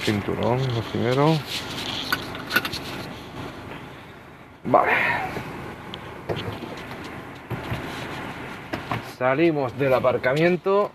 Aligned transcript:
cinturón 0.00 0.58
lo 0.74 0.80
primero. 0.90 1.36
Vale. 4.64 4.92
Salimos 9.18 9.76
del 9.78 9.92
aparcamiento. 9.94 10.90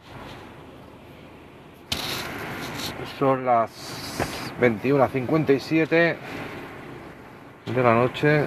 Son 3.20 3.46
las 3.46 3.72
21.57 4.60 5.88
de 7.66 7.84
la 7.84 7.94
noche. 7.94 8.46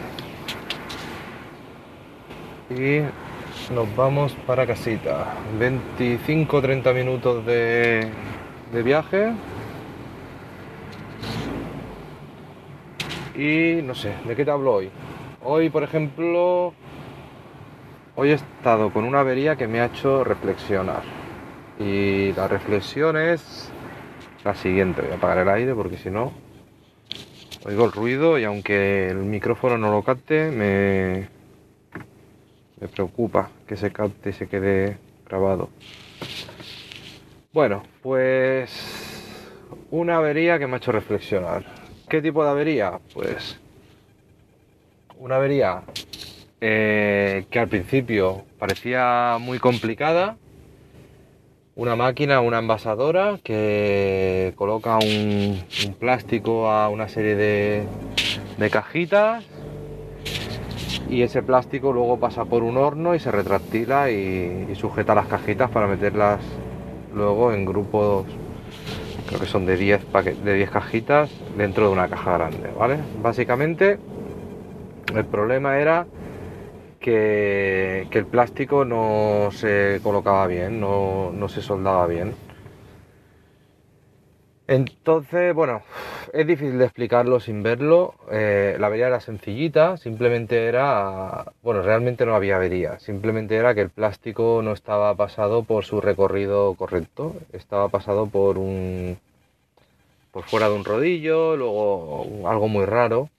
Y 2.71 3.01
nos 3.73 3.97
vamos 3.97 4.33
para 4.47 4.67
casita. 4.67 5.35
25-30 5.59 6.95
minutos 6.95 7.47
de, 7.47 8.11
de 8.73 8.83
viaje. 8.83 9.33
Y 13.39 13.83
no 13.83 13.95
sé, 13.95 14.13
¿de 14.27 14.35
qué 14.35 14.45
te 14.45 14.51
hablo 14.51 14.75
hoy? 14.75 14.91
Hoy, 15.45 15.71
por 15.71 15.85
ejemplo, 15.85 16.75
hoy 18.17 18.31
he 18.31 18.35
estado 18.35 18.93
con 18.93 19.05
una 19.05 19.21
avería 19.21 19.55
que 19.55 19.69
me 19.69 19.79
ha 19.79 19.87
hecho 19.87 20.25
reflexionar. 20.25 21.03
Y 21.79 22.33
la 22.33 22.49
reflexión 22.49 23.17
es 23.17 23.71
la 24.43 24.57
siguiente. 24.57 25.03
Voy 25.03 25.13
a 25.13 25.15
apagar 25.15 25.39
el 25.39 25.49
aire 25.51 25.73
porque 25.77 25.99
si 25.99 26.11
no, 26.11 26.33
oigo 27.65 27.85
el 27.85 27.93
ruido 27.93 28.41
y 28.41 28.45
aunque 28.45 29.09
el 29.09 29.19
micrófono 29.19 29.79
no 29.79 29.93
lo 29.93 30.03
capte, 30.03 30.51
me, 30.51 31.29
me 32.81 32.89
preocupa 32.89 33.51
que 33.69 33.77
se 33.77 33.93
capte 33.93 34.31
y 34.31 34.33
se 34.33 34.49
quede 34.49 34.99
grabado. 35.29 35.69
Bueno, 37.53 37.85
pues 38.03 39.23
una 39.93 40.17
avería 40.17 40.59
que 40.59 40.67
me 40.67 40.75
ha 40.75 40.79
hecho 40.79 40.91
reflexionar. 40.91 41.78
¿Qué 42.09 42.23
tipo 42.23 42.43
de 42.43 42.51
avería? 42.51 43.01
Pues 43.13 43.59
una 45.19 45.37
avería 45.37 45.83
eh, 46.59 47.45
que 47.51 47.59
al 47.59 47.69
principio 47.69 48.45
parecía 48.59 49.37
muy 49.39 49.59
complicada. 49.59 50.37
Una 51.77 51.97
máquina, 51.97 52.41
una 52.41 52.61
envasadora 52.61 53.39
que 53.45 54.55
coloca 54.57 54.97
un, 54.97 55.63
plástico 56.01 56.71
a 56.71 56.89
una 56.89 57.09
serie 57.09 57.37
de, 57.37 57.85
de 58.57 58.71
cajitas 58.71 59.45
y 61.11 61.23
ese 61.23 61.43
plástico 61.43 61.93
luego 61.93 62.19
pasa 62.19 62.47
por 62.47 62.63
un 62.63 62.79
horno 62.79 63.15
y 63.15 63.21
se 63.21 63.31
retractila 63.31 64.11
y, 64.11 64.67
y, 64.71 64.75
sujeta 64.75 65.15
las 65.15 65.27
cajitas 65.27 65.71
para 65.71 65.87
meterlas 65.87 66.41
luego 67.15 67.53
en 67.53 67.65
grupos, 67.65 68.27
creo 69.29 69.41
que 69.41 69.47
son 69.47 69.67
de 69.67 69.77
10, 69.77 70.01
de 70.45 70.55
10 70.55 70.71
cajitas 70.71 71.31
dentro 71.57 71.87
de 71.87 71.93
una 71.93 72.09
caja 72.09 72.39
grande, 72.39 72.71
¿vale? 72.77 72.99
Básicamente 73.23 73.99
el 75.15 75.25
problema 75.27 75.79
era 75.79 76.07
que, 76.99 78.09
el 78.11 78.27
plástico 78.27 78.85
no 78.85 79.51
se 79.53 80.01
colocaba 80.03 80.47
bien, 80.47 80.81
no 80.81 81.49
se 81.49 81.63
soldaba 81.63 82.07
bien. 82.07 82.35
Entonces, 84.69 85.55
bueno, 85.55 85.81
es 86.33 86.47
difícil 86.47 86.79
de 86.79 86.85
explicarlo 86.85 87.41
sin 87.41 87.63
verlo. 87.63 88.15
Eh, 88.31 88.77
la 88.79 88.87
avería 88.89 89.09
era 89.09 89.21
sencillita, 89.21 89.97
simplemente 89.97 90.67
era, 90.67 91.53
bueno, 91.63 91.83
realmente 91.83 92.27
no 92.27 92.35
había 92.35 92.57
avería, 92.57 92.99
simplemente 92.99 93.57
era 93.57 93.75
que 93.75 93.83
el 93.83 93.91
plástico 93.91 94.61
no 94.63 94.73
estaba 94.73 95.15
pasado 95.15 95.63
por 95.65 95.85
su 95.85 96.01
recorrido 96.01 96.75
correcto, 96.75 97.35
estaba 97.53 97.89
pasado 97.89 98.27
por 98.27 98.59
un, 98.59 99.19
por 100.33 100.45
fuera 100.45 100.69
de 100.69 100.75
un 100.77 100.85
rodillo, 100.85 101.57
luego 101.57 102.49
algo 102.49 102.69
muy 102.69 102.85
raro. 102.85 103.31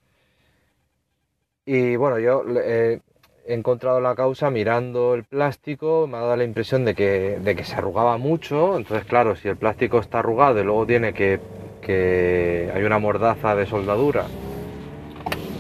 Y 1.66 1.96
bueno, 1.96 2.20
yo 2.20 2.44
eh, 2.64 3.00
he 3.46 3.54
encontrado 3.54 4.02
la 4.02 4.16
causa 4.16 4.50
mirando 4.50 5.14
el 5.16 5.24
plástico, 5.24 6.08
me 6.08 6.18
ha 6.18 6.22
dado 6.22 6.36
la 6.36 6.44
impresión 6.44 6.86
de 6.86 6.96
que, 6.96 7.40
de 7.40 7.56
que 7.56 7.64
se 7.64 7.76
arrugaba 7.76 8.18
mucho, 8.18 8.78
entonces 8.78 9.06
claro, 9.08 9.36
si 9.36 9.48
el 9.48 9.58
plástico 9.58 10.00
está 10.00 10.20
arrugado 10.20 10.60
y 10.60 10.64
luego 10.64 10.86
tiene 10.86 11.14
que, 11.14 11.40
que 11.82 12.72
hay 12.74 12.84
una 12.84 13.00
mordaza 13.00 13.56
de 13.56 13.66
soldadura 13.66 14.26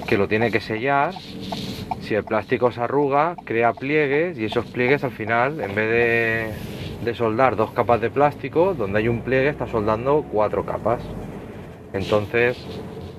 que 0.09 0.17
lo 0.17 0.27
tiene 0.27 0.49
que 0.49 0.59
sellar, 0.59 1.13
si 2.01 2.15
el 2.15 2.23
plástico 2.23 2.71
se 2.71 2.81
arruga, 2.81 3.35
crea 3.45 3.73
pliegues 3.73 4.39
y 4.39 4.45
esos 4.45 4.65
pliegues 4.65 5.03
al 5.03 5.11
final, 5.11 5.61
en 5.61 5.75
vez 5.75 6.55
de, 7.05 7.13
soldar 7.13 7.55
dos 7.55 7.69
capas 7.71 8.01
de 8.01 8.09
plástico, 8.09 8.73
donde 8.73 8.97
hay 8.97 9.07
un 9.07 9.21
pliegue 9.21 9.49
está 9.49 9.67
soldando 9.67 10.25
cuatro 10.31 10.65
capas. 10.65 11.03
Entonces 11.93 12.57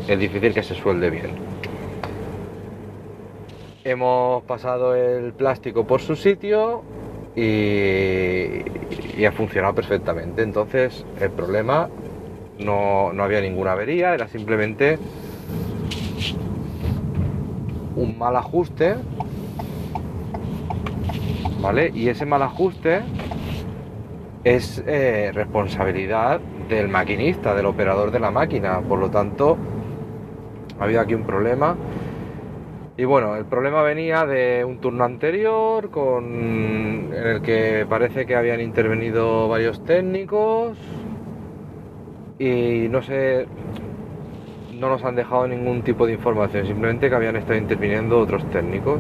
es 0.09 0.19
difícil 0.19 0.53
que 0.53 0.65
se 0.65 0.75
suelde 0.75 1.11
bien. 1.11 1.31
Hemos 3.85 4.43
pasado 4.43 4.97
el 4.97 5.33
plástico 5.33 5.87
por 5.87 6.01
su 6.01 6.17
sitio 6.17 6.83
y 7.37 9.25
ha 9.25 9.31
funcionado 9.31 9.77
perfectamente. 9.77 10.43
Entonces 10.43 11.05
el 11.21 11.31
problema 11.31 11.89
no, 12.65 13.13
no, 13.13 13.23
había 13.23 13.41
ninguna 13.41 13.73
avería, 13.73 14.15
era 14.15 14.29
simplemente 14.29 14.99
un 17.97 18.19
mal 18.19 18.37
ajuste. 18.37 18.97
¿Vale? 21.61 21.91
Y 21.95 22.09
ese 22.09 22.25
mal 22.25 22.43
ajuste 22.43 23.03
es 24.45 24.83
eh, 24.87 25.31
responsabilidad 25.35 26.41
del 26.71 26.89
maquinista, 26.89 27.55
del 27.55 27.67
operador 27.67 28.11
de 28.11 28.21
la 28.21 28.31
máquina. 28.31 28.81
Por 28.81 28.99
lo 28.99 29.11
tanto, 29.11 29.59
ha 30.79 30.85
habido 30.85 31.01
aquí 31.03 31.15
un 31.15 31.25
problema 31.25 31.77
y 33.01 33.07
bueno, 33.07 33.35
el 33.35 33.47
problema 33.47 33.81
venía 33.81 34.27
de 34.27 34.63
un 34.63 34.79
turno 34.79 35.05
anterior 35.05 35.89
con, 35.89 37.11
en 37.15 37.27
el 37.27 37.41
que 37.41 37.87
parece 37.89 38.27
que 38.27 38.37
habían 38.37 38.61
intervenido 38.61 39.49
varios 39.49 39.83
técnicos 39.87 40.77
y 42.41 42.89
no 42.89 43.03
sé, 43.03 43.47
no 44.73 44.89
nos 44.89 45.05
han 45.05 45.15
dejado 45.15 45.47
ningún 45.47 45.83
tipo 45.83 46.07
de 46.07 46.15
información, 46.15 46.67
simplemente 46.67 47.11
que 47.11 47.15
habían 47.15 47.37
estado 47.37 47.59
interviniendo 47.59 48.19
otros 48.19 48.43
técnicos. 48.49 48.99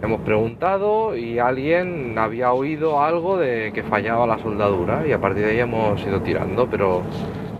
Hemos 0.00 0.20
preguntado 0.20 1.16
y 1.16 1.40
alguien 1.40 2.16
había 2.16 2.52
oído 2.52 3.02
algo 3.02 3.36
de 3.36 3.72
que 3.74 3.82
fallaba 3.82 4.24
la 4.24 4.38
soldadura 4.38 5.04
y 5.04 5.10
a 5.10 5.20
partir 5.20 5.44
de 5.44 5.50
ahí 5.50 5.58
hemos 5.58 6.00
ido 6.06 6.20
tirando, 6.20 6.68
pero, 6.70 7.02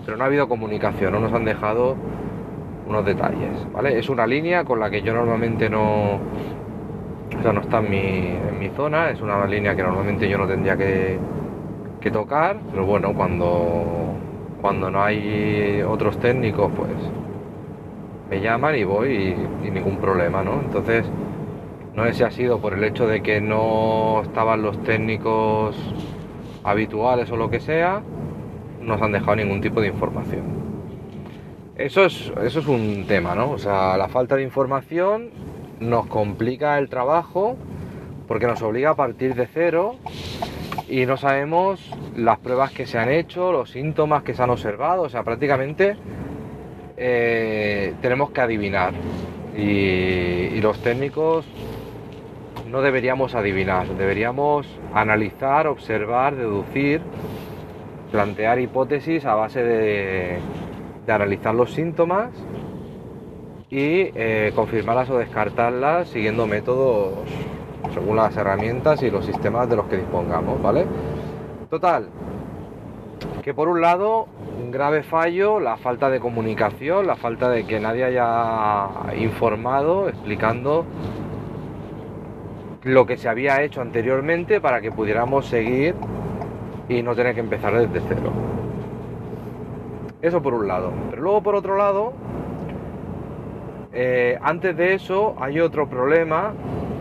pero 0.05 0.17
no 0.17 0.23
ha 0.23 0.29
habido 0.29 0.49
comunicación, 0.49 1.12
no 1.12 1.19
nos 1.19 1.33
han 1.33 1.45
dejado 1.45 1.97
unos 2.87 3.05
detalles, 3.05 3.67
¿vale? 3.73 3.99
Es 3.99 4.09
una 4.09 4.29
línea 4.29 4.62
con 4.65 4.79
la 4.79 4.91
que 4.91 5.03
yo 5.03 5.12
normalmente 5.12 5.69
no, 5.69 6.21
o 7.37 7.43
sea, 7.43 7.53
no 7.53 7.62
está 7.62 7.81
en 7.81 7.91
mi, 7.91 7.99
en 7.99 8.59
mi 8.61 8.69
zona, 8.71 9.11
es 9.11 9.21
una 9.21 9.45
línea 9.47 9.75
que 9.75 9.83
normalmente 9.83 10.29
yo 10.29 10.39
no 10.39 10.47
tendría 10.47 10.77
que, 10.77 11.19
que 12.00 12.11
tocar, 12.11 12.59
pero 12.71 12.87
bueno, 12.87 13.15
cuando, 13.15 14.15
cuando 14.61 14.91
no 14.91 15.03
hay 15.03 15.83
otros 15.83 16.19
técnicos, 16.19 16.72
pues 16.75 16.91
me 18.31 18.41
llaman 18.41 18.77
y 18.77 18.84
voy 18.84 19.37
y, 19.65 19.71
ningún 19.71 19.99
problema, 19.99 20.43
¿no? 20.43 20.61
Entonces, 20.65 21.05
no 21.94 22.05
sé 22.05 22.15
si 22.15 22.22
ha 22.22 22.31
sido 22.31 22.59
por 22.59 22.75
el 22.75 22.84
hecho 22.84 23.06
de 23.06 23.22
que 23.22 23.41
no 23.41 24.22
estaban 24.22 24.62
los 24.62 24.83
técnicos 24.83 25.77
habituales 26.65 27.31
o 27.31 27.37
lo 27.37 27.50
que 27.50 27.61
sea, 27.61 28.03
no 28.81 28.94
nos 28.94 29.03
han 29.03 29.12
dejado 29.12 29.37
ningún 29.37 29.61
tipo 29.61 29.81
de 29.81 29.88
información. 29.88 30.61
Eso 31.77 32.05
es, 32.05 32.32
eso 32.43 32.61
es 32.61 32.67
un 32.67 33.05
tema, 33.06 33.34
¿no? 33.34 33.50
O 33.50 33.59
sea, 33.59 33.97
la 33.97 34.09
falta 34.09 34.37
de 34.37 34.43
información 34.43 35.31
nos 35.81 36.06
complica 36.06 36.78
el 36.78 36.88
trabajo 36.88 37.56
porque 38.28 38.47
nos 38.47 38.62
obliga 38.62 38.91
a 38.91 38.94
partir 38.94 39.34
de 39.34 39.47
cero 39.47 39.97
y 40.91 41.06
no 41.06 41.17
sabemos 41.17 41.81
las 42.17 42.39
pruebas 42.39 42.73
que 42.73 42.84
se 42.84 42.99
han 42.99 43.11
hecho, 43.11 43.53
los 43.53 43.71
síntomas 43.71 44.25
que 44.25 44.34
se 44.34 44.43
han 44.43 44.51
observado, 44.51 45.03
o 45.03 45.09
sea, 45.09 45.23
prácticamente 45.23 45.97
eh, 46.97 47.94
tenemos 48.03 48.31
que 48.31 48.41
adivinar. 48.41 48.93
Y, 49.56 50.61
los 50.61 50.82
técnicos 50.82 51.47
no 52.69 52.82
deberíamos 52.82 53.35
adivinar, 53.35 53.87
deberíamos 53.97 54.67
analizar, 54.93 55.67
observar, 55.69 56.37
deducir, 56.37 57.00
plantear 58.11 58.61
hipótesis 58.61 59.25
a 59.25 59.35
base 59.35 59.62
de, 59.62 60.38
de 61.06 61.12
analizar 61.12 61.55
los 61.55 61.73
síntomas 61.73 62.31
y 63.70 64.11
eh, 64.14 64.53
confirmarlas 64.55 65.09
o 65.09 65.17
descartarlas 65.17 66.09
siguiendo 66.09 66.47
métodos 66.47 67.14
según 67.92 68.16
las 68.16 68.37
herramientas 68.37 69.02
y 69.02 69.10
los 69.10 69.25
sistemas 69.25 69.69
de 69.69 69.76
los 69.76 69.87
que 69.87 69.96
dispongamos, 69.96 70.62
¿vale? 70.62 70.87
Total, 71.69 72.08
que 73.42 73.54
por 73.54 73.69
un 73.69 73.81
lado, 73.81 74.26
un 74.62 74.70
grave 74.70 75.02
fallo, 75.02 75.60
la 75.60 75.76
falta 75.76 76.10
de 76.10 76.20
comunicación, 76.20 77.06
la 77.06 77.16
falta 77.16 77.48
de 77.48 77.64
que 77.64 77.81
nadie 77.81 78.04
haya 78.04 78.88
informado, 79.16 80.08
explicando 80.08 80.84
lo 82.82 83.06
que 83.06 83.16
se 83.16 83.28
había 83.28 83.62
hecho 83.62 83.81
anteriormente 83.81 84.60
para 84.60 84.81
que 84.81 84.90
pudiéramos 84.90 85.46
seguir 85.46 85.94
y 86.88 87.02
no 87.02 87.14
tener 87.14 87.34
que 87.34 87.40
empezar 87.40 87.75
desde 87.75 88.00
cero. 88.08 88.32
Eso 90.22 90.42
por 90.42 90.54
un 90.54 90.66
lado. 90.66 90.92
Pero 91.10 91.22
luego 91.22 91.42
por 91.42 91.54
otro 91.54 91.76
lado, 91.76 92.12
eh, 93.92 94.38
antes 94.42 94.76
de 94.76 94.94
eso 94.94 95.34
hay 95.40 95.60
otro 95.60 95.88
problema 95.88 96.52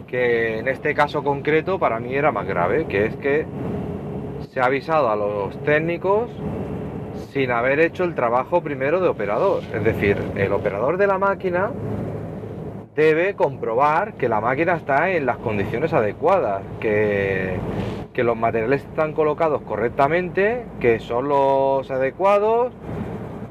que 0.09 0.59
en 0.59 0.67
este 0.67 0.93
caso 0.93 1.23
concreto 1.23 1.79
para 1.79 1.99
mí 1.99 2.15
era 2.15 2.31
más 2.31 2.47
grave, 2.47 2.85
que 2.85 3.05
es 3.05 3.15
que 3.17 3.45
se 4.51 4.59
ha 4.59 4.65
avisado 4.65 5.09
a 5.09 5.15
los 5.15 5.57
técnicos 5.63 6.29
sin 7.31 7.51
haber 7.51 7.79
hecho 7.79 8.03
el 8.03 8.15
trabajo 8.15 8.61
primero 8.61 8.99
de 8.99 9.07
operador. 9.07 9.63
Es 9.73 9.83
decir, 9.83 10.17
el 10.35 10.51
operador 10.51 10.97
de 10.97 11.07
la 11.07 11.17
máquina 11.17 11.71
debe 12.95 13.35
comprobar 13.35 14.13
que 14.15 14.27
la 14.27 14.41
máquina 14.41 14.75
está 14.75 15.11
en 15.11 15.25
las 15.25 15.37
condiciones 15.37 15.93
adecuadas, 15.93 16.63
que, 16.79 17.57
que 18.13 18.23
los 18.23 18.35
materiales 18.35 18.83
están 18.83 19.13
colocados 19.13 19.61
correctamente, 19.61 20.65
que 20.79 20.99
son 20.99 21.29
los 21.29 21.89
adecuados, 21.91 22.73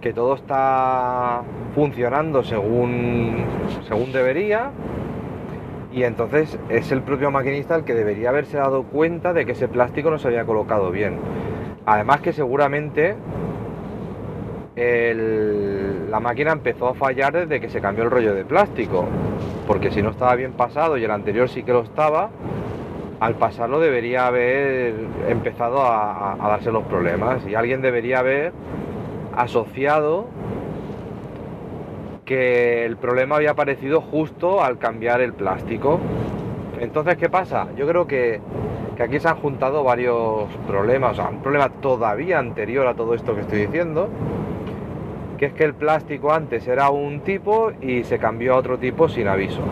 que 0.01 0.13
todo 0.13 0.35
está 0.35 1.43
funcionando 1.75 2.43
según, 2.43 3.45
según 3.87 4.13
debería 4.13 4.71
y 5.99 6.05
entonces 6.05 6.57
es 6.69 6.93
el 6.93 7.03
propio 7.03 7.33
maquinista 7.33 7.75
el 7.75 7.83
que 7.83 7.93
debería 7.93 8.29
haberse 8.29 8.57
dado 8.57 8.85
cuenta 8.85 9.33
de 9.33 9.45
que 9.45 9.53
ese 9.53 9.67
plástico 9.67 10.13
no 10.13 10.19
se 10.21 10.29
había 10.29 10.45
colocado 10.45 10.93
bien. 10.93 11.19
Además 11.87 12.21
que 12.21 12.33
seguramente 12.33 13.17
la 14.77 16.21
máquina 16.21 16.53
empezó 16.53 16.87
a 16.87 16.95
fallar 16.95 17.33
desde 17.33 17.61
que 17.61 17.69
se 17.69 17.81
cambió 17.81 18.05
el 18.05 18.13
rollo 18.13 18.33
de 18.33 18.45
plástico, 18.45 19.07
porque 19.67 19.91
si 19.91 20.01
no 20.01 20.11
estaba 20.11 20.37
bien 20.37 20.53
pasado 20.53 20.97
y 20.99 21.05
el 21.05 21.11
anterior 21.11 21.49
sí 21.49 21.65
que 21.65 21.73
lo 21.73 21.81
estaba, 21.81 22.31
al 23.19 23.35
pasarlo 23.35 23.81
debería 23.81 24.29
haber 24.29 24.95
empezado 25.29 25.83
a 25.83 26.37
darse 26.41 26.71
los 26.71 26.85
problemas 26.85 27.45
y 27.45 27.57
alguien 27.57 27.83
debería 27.83 28.21
haber 28.21 28.53
asociado 29.37 30.29
que 32.29 32.85
el 32.85 32.99
problema 32.99 33.37
había 33.37 33.53
aparecido 33.53 34.03
justo 34.03 34.63
al 34.63 34.77
cambiar 34.77 35.23
el 35.23 35.33
plástico. 35.33 35.99
Entonces, 36.79 37.17
¿qué 37.17 37.31
pasa? 37.31 37.69
Yo 37.75 37.89
creo 37.89 38.07
que, 38.07 38.39
aquí 39.03 39.19
se 39.19 39.29
han 39.29 39.37
juntado 39.37 39.83
varios 39.83 40.45
problemas, 40.67 41.13
o 41.13 41.15
sea, 41.15 41.31
un 41.31 41.41
problema 41.41 41.71
todavía 41.71 42.39
anterior 42.39 42.87
a 42.87 42.93
todo 42.93 43.15
esto 43.15 43.35
que 43.35 43.41
estoy 43.41 43.61
diciendo, 43.61 44.11
que 45.39 45.47
es 45.47 45.53
que 45.55 45.65
el 45.65 45.73
plástico 45.73 46.31
antes 46.31 46.69
era 46.69 46.91
un 46.91 47.21
tipo 47.21 47.73
y 47.81 48.05
se 48.05 48.19
cambió 48.19 48.55
a 48.55 48.57
otro 48.59 48.77
tipo 48.77 49.09
sin 49.09 49.27
aviso. 49.27 49.63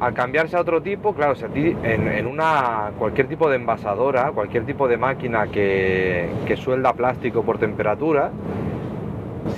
Al 0.00 0.12
cambiarse 0.12 0.56
a 0.58 0.60
otro 0.60 0.82
tipo, 0.82 1.14
claro, 1.14 1.34
si 1.34 1.44
a 1.44 1.48
en, 1.54 2.26
una 2.26 2.90
cualquier 2.98 3.26
tipo 3.26 3.48
de 3.48 3.56
envasadora, 3.56 4.32
cualquier 4.32 4.66
tipo 4.66 4.86
de 4.86 4.98
máquina 4.98 5.46
que, 5.46 6.28
que 6.44 6.56
suelda 6.58 6.92
plástico 6.92 7.42
por 7.42 7.56
temperatura, 7.56 8.32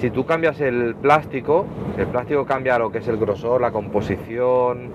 si 0.00 0.10
tú 0.10 0.24
cambias 0.24 0.60
el 0.60 0.94
plástico, 0.94 1.66
el 1.96 2.06
plástico 2.06 2.44
cambia 2.46 2.78
lo 2.78 2.90
que 2.90 2.98
es 2.98 3.08
el 3.08 3.16
grosor, 3.16 3.60
la 3.60 3.70
composición, 3.70 4.90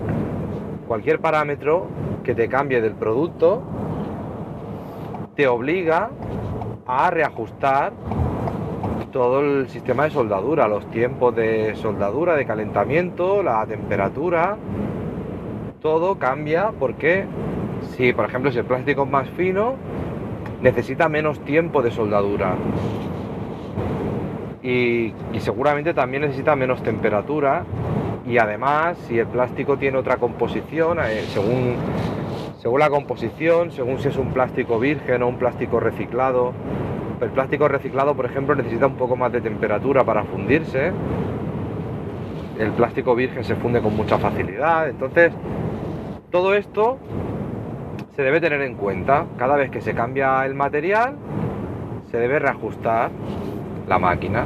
cualquier 0.87 1.19
parámetro 1.19 1.87
que 2.23 2.33
te 2.33 2.49
cambie 2.49 2.81
del 2.81 2.93
producto, 2.93 3.61
te 5.35 5.47
obliga 5.47 6.09
a 6.85 7.11
reajustar 7.11 7.93
todo 9.11 9.39
el 9.39 9.69
sistema 9.69 10.03
de 10.03 10.11
soldadura, 10.11 10.67
los 10.67 10.85
tiempos 10.91 11.35
de 11.35 11.75
soldadura, 11.75 12.35
de 12.35 12.45
calentamiento, 12.45 13.41
la 13.43 13.65
temperatura, 13.65 14.57
todo 15.81 16.19
cambia 16.19 16.71
porque 16.77 17.25
si, 17.95 18.13
por 18.13 18.25
ejemplo, 18.25 18.51
si 18.51 18.59
el 18.59 18.65
plástico 18.65 19.03
es 19.03 19.09
más 19.09 19.29
fino, 19.29 19.75
necesita 20.61 21.09
menos 21.09 21.39
tiempo 21.39 21.81
de 21.81 21.91
soldadura 21.91 22.55
y, 24.69 25.39
seguramente 25.39 25.93
también 25.93 26.23
necesita 26.23 26.55
menos 26.55 26.83
temperatura. 26.83 27.63
Y 28.27 28.37
además 28.37 28.97
si 29.07 29.17
el 29.17 29.27
plástico 29.27 29.77
tiene 29.77 29.97
otra 29.97 30.17
composición, 30.17 30.99
eh, 30.99 31.23
según, 31.29 31.75
según 32.61 32.79
la 32.79 32.89
composición, 32.89 33.71
según 33.71 33.99
si 33.99 34.09
es 34.09 34.17
un 34.17 34.31
plástico 34.31 34.79
virgen 34.79 35.23
o 35.23 35.27
un 35.27 35.37
plástico 35.37 35.79
reciclado, 35.79 36.53
el 37.21 37.29
plástico 37.31 37.67
reciclado 37.67 38.15
por 38.15 38.25
ejemplo 38.25 38.55
necesita 38.55 38.85
un 38.87 38.95
poco 38.95 39.15
más 39.15 39.31
de 39.31 39.41
temperatura 39.41 40.03
para 40.03 40.23
fundirse, 40.25 40.91
el 42.59 42.71
plástico 42.71 43.15
virgen 43.15 43.43
se 43.43 43.55
funde 43.55 43.81
con 43.81 43.95
mucha 43.95 44.19
facilidad, 44.19 44.89
entonces 44.89 45.33
todo 46.29 46.53
esto 46.53 46.99
se 48.15 48.21
debe 48.21 48.39
tener 48.39 48.61
en 48.61 48.75
cuenta, 48.75 49.25
cada 49.37 49.55
vez 49.55 49.71
que 49.71 49.81
se 49.81 49.95
cambia 49.95 50.45
el 50.45 50.53
material 50.53 51.15
se 52.11 52.17
debe 52.17 52.39
reajustar 52.39 53.11
la 53.89 53.99
máquina. 53.99 54.45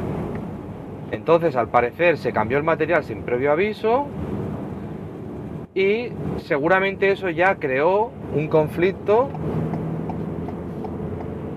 Entonces, 1.10 1.54
al 1.54 1.68
parecer, 1.68 2.16
se 2.16 2.32
cambió 2.32 2.58
el 2.58 2.64
material 2.64 3.04
sin 3.04 3.22
previo 3.22 3.52
aviso 3.52 4.06
y 5.74 6.08
seguramente 6.38 7.10
eso 7.10 7.28
ya 7.30 7.56
creó 7.56 8.10
un 8.34 8.48
conflicto 8.48 9.28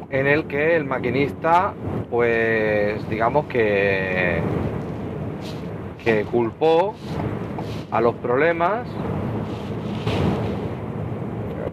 en 0.10 0.28
el 0.28 0.46
que 0.46 0.76
el 0.76 0.86
maquinista, 0.86 1.74
pues 2.10 3.08
digamos 3.10 3.46
que, 3.46 4.42
que 6.04 6.24
culpó 6.26 6.96
a 7.92 8.02
los 8.02 8.16
problemas 8.16 8.88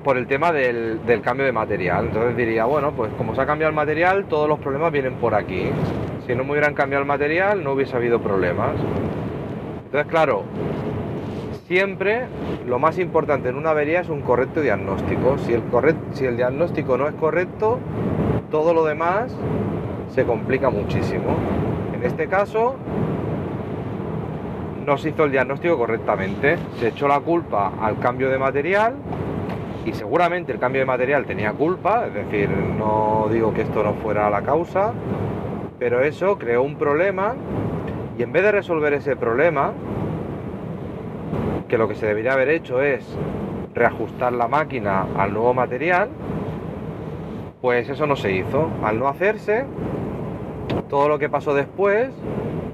por 0.04 0.18
el 0.18 0.26
tema 0.26 0.52
del, 0.52 1.00
cambio 1.22 1.46
de 1.46 1.52
material. 1.52 2.06
Entonces 2.06 2.36
diría, 2.36 2.66
bueno, 2.66 2.92
pues 2.92 3.10
como 3.14 3.34
se 3.34 3.40
ha 3.40 3.46
cambiado 3.46 3.70
el 3.70 3.74
material, 3.74 4.26
todos 4.26 4.48
los 4.48 4.60
problemas 4.60 4.92
vienen 4.92 5.14
por 5.14 5.34
aquí. 5.34 5.70
Si 6.26 6.34
no 6.34 6.44
me 6.44 6.52
hubieran 6.52 6.74
cambiado 6.74 7.02
el 7.02 7.08
material, 7.08 7.62
no 7.62 7.72
hubiese 7.72 7.96
habido 7.96 8.20
problemas. 8.20 8.72
Entonces, 9.84 10.10
claro, 10.10 10.44
siempre 11.66 12.26
lo 12.66 12.78
más 12.78 12.98
importante 12.98 13.50
en 13.50 13.56
una 13.56 13.70
avería 13.70 14.00
es 14.00 14.08
un 14.08 14.22
correcto 14.22 14.60
diagnóstico. 14.60 15.36
Si 15.38 15.52
el, 15.52 15.62
si 16.12 16.24
el 16.24 16.36
diagnóstico 16.36 16.96
no 16.96 17.08
es 17.08 17.14
correcto, 17.14 17.78
todo 18.50 18.72
lo 18.72 18.84
demás 18.84 19.36
se 20.08 20.24
complica 20.24 20.70
muchísimo. 20.70 21.36
En 21.94 22.02
este 22.02 22.26
caso, 22.26 22.76
no 24.86 24.96
se 24.98 25.10
hizo 25.10 25.24
el 25.24 25.30
diagnóstico 25.30 25.76
correctamente. 25.76 26.56
Se 26.78 26.88
echó 26.88 27.06
la 27.06 27.20
culpa 27.20 27.72
al 27.80 27.98
cambio 27.98 28.30
de 28.30 28.38
material 28.38 28.94
y 29.84 29.92
seguramente 29.92 30.52
el 30.52 30.58
cambio 30.58 30.80
de 30.80 30.86
material 30.86 31.26
tenía 31.26 31.52
culpa, 31.52 32.06
es 32.06 32.14
decir, 32.14 32.48
no 32.48 33.28
digo 33.30 33.52
que 33.52 33.62
esto 33.62 33.82
no 33.82 33.94
fuera 33.94 34.30
la 34.30 34.42
causa, 34.42 34.92
pero 35.84 36.00
eso 36.00 36.38
creó 36.38 36.62
un 36.62 36.76
problema 36.76 37.34
y 38.16 38.22
en 38.22 38.32
vez 38.32 38.42
de 38.42 38.52
resolver 38.52 38.94
ese 38.94 39.16
problema, 39.16 39.74
que 41.68 41.76
lo 41.76 41.86
que 41.88 41.94
se 41.94 42.06
debería 42.06 42.32
haber 42.32 42.48
hecho 42.48 42.80
es 42.80 43.04
reajustar 43.74 44.32
la 44.32 44.48
máquina 44.48 45.06
al 45.14 45.34
nuevo 45.34 45.52
material, 45.52 46.08
pues 47.60 47.86
eso 47.90 48.06
no 48.06 48.16
se 48.16 48.32
hizo. 48.32 48.70
Al 48.82 48.98
no 48.98 49.08
hacerse, 49.08 49.66
todo 50.88 51.06
lo 51.06 51.18
que 51.18 51.28
pasó 51.28 51.52
después, 51.52 52.08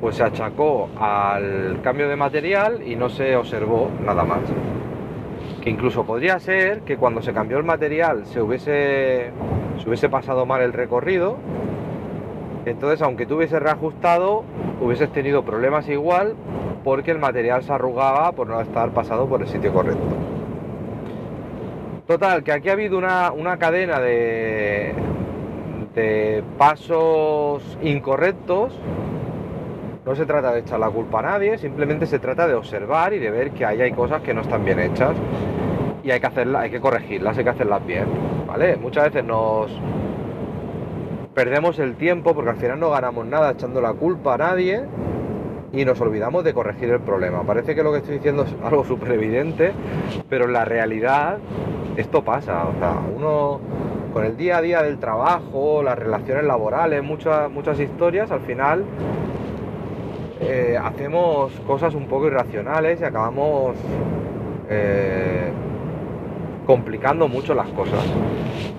pues 0.00 0.14
se 0.14 0.23
achacó 0.23 0.88
al 0.97 1.81
cambio 1.83 2.09
de 2.09 2.14
material 2.14 2.87
y 2.87 2.95
no 2.95 3.09
se 3.09 3.35
observó 3.35 3.90
nada 4.05 4.23
más 4.23 4.43
que 5.62 5.69
incluso 5.69 6.05
podría 6.05 6.38
ser 6.38 6.83
que 6.83 6.97
cuando 6.97 7.23
se 7.23 7.33
cambió 7.33 7.59
el 7.59 7.64
material 7.64 8.25
se 8.25 8.40
hubiese, 8.40 9.33
se 9.83 9.88
hubiese 9.88 10.09
pasado 10.09 10.47
mal 10.47 10.62
el 10.62 10.73
recorrido, 10.73 11.38
entonces 12.71 13.03
aunque 13.03 13.27
tú 13.27 13.37
hubieses 13.37 13.61
reajustado, 13.61 14.45
hubieses 14.81 15.11
tenido 15.12 15.45
problemas 15.45 15.89
igual 15.89 16.35
porque 16.85 17.11
el 17.11 17.19
material 17.19 17.62
se 17.62 17.73
arrugaba 17.73 18.33
por 18.33 18.47
no 18.49 18.61
estar 18.61 18.91
pasado 18.91 19.27
por 19.29 19.43
el 19.43 19.49
sitio 19.49 19.73
correcto. 19.73 20.00
Total, 22.07 22.43
que 22.43 22.53
aquí 22.53 22.69
ha 22.69 22.73
habido 22.73 22.99
una, 22.99 23.31
una 23.31 23.57
cadena 23.59 24.00
de, 24.00 24.95
de 25.95 26.43
pasos 26.59 27.79
incorrectos 27.83 28.73
no 30.05 30.17
se 30.17 30.27
trata 30.27 30.53
de 30.53 30.61
echar 30.61 30.81
la 30.81 30.91
culpa 30.91 31.21
a 31.21 31.23
nadie, 31.23 31.59
simplemente 31.59 32.07
se 32.07 32.19
trata 32.19 32.49
de 32.49 32.55
observar 32.55 33.12
y 33.12 33.19
de 33.19 33.31
ver 33.31 33.50
que 33.53 33.65
ahí 33.65 33.81
hay 33.81 33.93
cosas 33.93 34.23
que 34.23 34.33
no 34.33 34.41
están 34.41 34.65
bien 34.65 34.81
hechas 34.81 35.15
y 36.03 36.11
hay 36.11 36.19
que 36.19 36.27
hacerlas, 36.27 36.62
hay 36.62 36.71
que 36.71 36.81
corregirlas, 36.81 37.37
hay 37.37 37.45
que 37.45 37.50
hacerlas 37.50 37.87
bien, 37.87 38.07
¿vale? 38.47 38.77
Muchas 38.77 39.05
veces 39.05 39.25
nos 39.25 39.71
perdemos 41.41 41.79
el 41.79 41.95
tiempo 41.95 42.35
porque 42.35 42.51
al 42.51 42.57
final 42.57 42.79
no 42.79 42.91
ganamos 42.91 43.25
nada 43.25 43.53
echando 43.53 43.81
la 43.81 43.95
culpa 43.95 44.35
a 44.35 44.37
nadie 44.37 44.85
y 45.73 45.87
nos 45.87 45.99
olvidamos 46.03 46.45
de 46.45 46.53
corregir 46.53 46.91
el 46.91 47.01
problema. 47.01 47.45
Parece 47.45 47.75
que 47.75 47.83
lo 47.83 47.93
que 47.93 47.99
estoy 48.01 48.17
diciendo 48.17 48.43
es 48.43 48.55
algo 48.63 48.85
súper 48.85 49.13
evidente, 49.13 49.73
pero 50.29 50.45
en 50.45 50.53
la 50.53 50.67
realidad 50.67 51.39
esto 51.97 52.23
pasa. 52.23 52.67
O 52.67 52.79
sea, 52.79 53.01
uno 53.17 53.59
con 54.13 54.27
el 54.27 54.37
día 54.37 54.59
a 54.59 54.61
día 54.61 54.83
del 54.83 54.99
trabajo, 54.99 55.83
las 55.83 55.99
relaciones 55.99 56.45
laborales, 56.45 57.03
muchas, 57.03 57.51
muchas 57.51 57.81
historias, 57.81 58.31
al 58.31 58.43
final 58.43 58.85
eh, 60.43 60.79
hacemos 60.79 61.53
cosas 61.67 61.95
un 61.95 62.07
poco 62.07 62.27
irracionales 62.27 63.01
y 63.01 63.05
acabamos 63.05 63.77
eh, 64.69 65.51
complicando 66.71 67.27
mucho 67.27 67.53
las 67.53 67.67
cosas. 67.71 67.99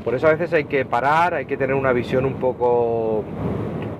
Por 0.05 0.15
eso 0.15 0.25
a 0.27 0.31
veces 0.31 0.53
hay 0.53 0.63
que 0.63 0.85
parar, 0.85 1.33
hay 1.33 1.45
que 1.45 1.57
tener 1.57 1.75
una 1.75 1.91
visión 1.91 2.23
un 2.23 2.35
poco 2.35 3.25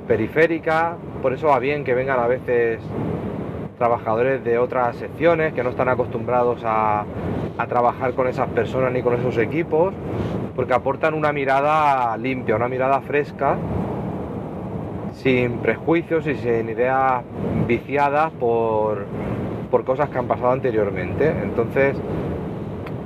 periférica, 0.08 0.96
por 1.22 1.34
eso 1.34 1.48
va 1.48 1.60
bien 1.60 1.84
que 1.84 1.94
vengan 1.94 2.18
a 2.18 2.26
veces 2.26 2.80
trabajadores 3.78 4.46
de 4.46 4.58
otras 4.60 4.96
secciones 4.96 5.52
que 5.52 5.62
no 5.62 5.72
están 5.72 5.90
acostumbrados 5.90 6.62
a, 6.64 7.04
trabajar 7.68 8.14
con 8.14 8.28
esas 8.28 8.48
personas 8.48 8.94
ni 8.94 9.02
con 9.02 9.14
esos 9.14 9.38
equipos, 9.38 9.94
porque 10.56 10.74
aportan 10.74 11.14
una 11.14 11.34
mirada 11.34 12.16
limpia, 12.16 12.56
una 12.56 12.70
mirada 12.70 13.02
fresca, 13.02 13.58
sin 15.16 15.58
prejuicios 15.58 16.26
y 16.28 16.36
sin 16.36 16.70
ideas 16.70 17.24
viciadas 17.68 18.32
por, 18.40 19.06
por 19.70 19.84
cosas 19.84 20.10
que 20.10 20.18
han 20.18 20.28
pasado 20.28 20.52
anteriormente. 20.52 21.30
Entonces, 21.44 21.98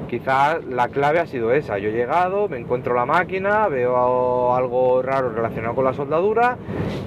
quizás 0.08 0.64
la 0.66 0.88
clave 0.90 1.20
ha 1.20 1.28
sido 1.28 1.52
esa. 1.52 1.78
Yo 1.78 1.90
he 1.90 1.94
llegado, 1.94 2.48
me 2.48 2.58
encuentro 2.58 2.94
la 2.94 3.06
máquina, 3.06 3.68
veo 3.68 4.54
algo 4.56 5.02
raro 5.02 5.30
relacionado 5.30 5.76
con 5.76 5.86
la 5.86 5.94
soldadura 5.94 6.58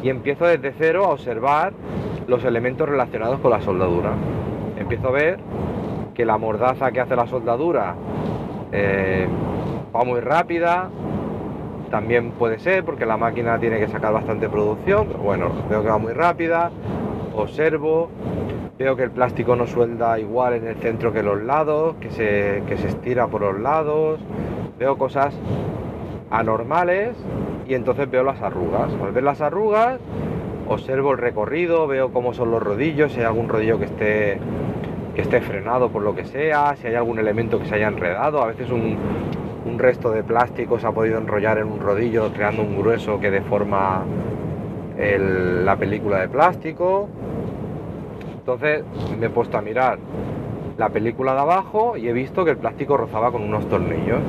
y 0.03 0.11
empiezo 0.11 0.47
desde 0.47 0.73
cero 0.79 1.05
a 1.05 1.09
observar 1.11 1.73
los 2.27 2.45
elementos 2.45 2.89
relacionados 2.89 3.41
con 3.41 3.51
la 3.51 3.61
soldadura. 3.61 4.13
Empiezo 4.79 5.09
a 5.09 5.13
ver 5.13 5.39
que 6.15 6.25
la 6.25 6.39
mordaza 6.39 6.91
que 6.93 7.01
hace 7.01 7.17
la 7.17 7.27
soldadura 7.27 7.95
eh, 8.73 9.27
va 9.95 10.05
muy 10.05 10.21
rápida, 10.21 10.91
también 11.91 12.33
puede 12.33 12.59
ser 12.59 12.85
porque 12.85 13.07
la 13.07 13.17
máquina 13.17 13.59
tiene 13.59 13.79
que 13.79 13.89
sacar 13.89 14.13
bastante 14.13 14.49
producción, 14.49 15.07
pero 15.09 15.21
bueno, 15.21 15.51
veo 15.71 15.83
que 15.83 15.89
va 15.89 15.99
muy 15.99 16.13
rápida, 16.13 16.71
observo, 17.35 18.11
veo 18.79 18.95
que 18.95 19.03
el 19.03 19.11
plástico 19.11 19.57
no 19.57 19.67
suelda 19.67 20.19
igual 20.21 20.55
en 20.55 20.67
el 20.69 20.77
centro 20.77 21.13
que 21.13 21.23
los 21.23 21.43
lados, 21.43 21.97
que 22.01 22.11
se, 22.11 22.63
que 22.69 22.77
se 22.77 22.87
estira 22.89 23.27
por 23.27 23.41
los 23.41 23.59
lados, 23.59 24.21
veo 24.79 24.97
cosas 24.97 25.35
anormales 26.31 27.17
y 27.67 27.75
entonces 27.75 28.09
veo 28.09 28.23
las 28.23 28.41
arrugas. 28.41 28.93
Al 29.03 29.13
ver 29.13 29.25
las 29.25 29.41
arrugas, 29.41 29.99
observo 30.69 31.13
el 31.13 31.19
recorrido, 31.19 31.89
veo 31.89 32.13
cómo 32.13 32.33
son 32.35 32.53
los 32.53 32.63
rodillos, 32.63 33.13
si 33.13 33.19
hay 33.19 33.27
algún 33.27 33.49
rodillo 33.49 33.79
que 33.79 33.87
esté 33.87 34.39
que 35.17 35.23
esté 35.23 35.41
frenado 35.41 35.89
por 35.89 36.03
lo 36.03 36.15
que 36.15 36.25
sea, 36.25 36.77
si 36.77 36.87
hay 36.87 36.95
algún 36.95 37.19
elemento 37.19 37.59
que 37.59 37.67
se 37.67 37.75
haya 37.75 37.89
enredado, 37.89 38.41
a 38.41 38.47
veces 38.47 38.71
un, 38.71 38.97
un 39.67 39.79
resto 39.81 40.13
de 40.13 40.23
plástico 40.23 40.79
se 40.79 40.87
ha 40.87 40.93
podido 40.93 41.19
enrollar 41.19 41.59
en 41.59 41.67
un 41.67 41.81
rodillo 41.81 42.33
creando 42.33 42.63
un 42.63 42.79
grueso 42.79 43.19
que 43.19 43.29
deforma 43.29 44.05
la 44.97 45.77
película 45.77 46.21
de 46.21 46.29
plástico. 46.29 47.09
Entonces 48.49 48.83
me 49.21 49.27
he 49.27 49.29
puesto 49.29 49.59
a 49.59 49.61
mirar 49.61 49.99
la 50.79 50.89
película 50.89 51.35
de 51.35 51.41
abajo 51.41 51.99
y 51.99 52.09
he 52.09 52.15
visto 52.15 52.47
que 52.47 52.53
el 52.53 52.57
plástico 52.57 52.97
rozaba 52.97 53.31
con 53.31 53.43
unos 53.43 53.69
tornillos. 53.69 54.21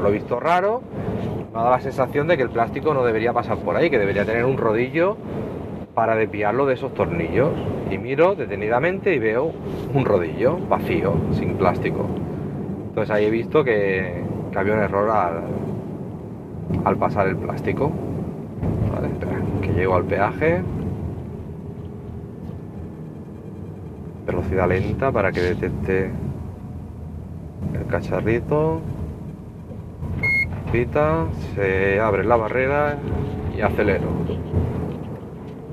Lo 0.00 0.10
he 0.10 0.12
visto 0.12 0.38
raro, 0.38 0.80
me 1.52 1.58
ha 1.58 1.62
dado 1.62 1.74
la 1.74 1.80
sensación 1.80 2.28
de 2.28 2.36
que 2.36 2.44
el 2.44 2.50
plástico 2.50 2.94
no 2.94 3.04
debería 3.04 3.32
pasar 3.32 3.58
por 3.58 3.74
ahí, 3.74 3.90
que 3.90 3.98
debería 3.98 4.24
tener 4.24 4.44
un 4.44 4.58
rodillo 4.58 5.16
para 5.92 6.14
desviarlo 6.14 6.66
de 6.66 6.74
esos 6.74 6.94
tornillos. 6.94 7.50
Y 7.90 7.98
miro 7.98 8.36
detenidamente 8.36 9.12
y 9.12 9.18
veo 9.18 9.50
un 9.92 10.04
rodillo 10.04 10.56
vacío, 10.68 11.14
sin 11.32 11.54
plástico. 11.54 12.06
Entonces 12.90 13.10
ahí 13.10 13.24
he 13.24 13.30
visto 13.30 13.64
que, 13.64 14.22
que 14.52 14.58
había 14.60 14.74
un 14.74 14.80
error 14.82 15.10
al, 16.84 16.96
pasar 16.96 17.26
el 17.26 17.38
plástico. 17.38 17.90
Vale, 18.92 19.08
que 19.62 19.72
llego 19.72 19.96
al 19.96 20.04
peaje. 20.04 20.62
Velocidad 24.26 24.68
lenta 24.68 25.12
para 25.12 25.32
que 25.32 25.40
detecte 25.40 26.10
el 27.74 27.86
cacharrito. 27.86 28.80
Pita, 30.72 31.26
se 31.54 32.00
abre 32.00 32.24
la 32.24 32.36
barrera 32.36 32.96
y 33.56 33.60
acelero. 33.60 34.08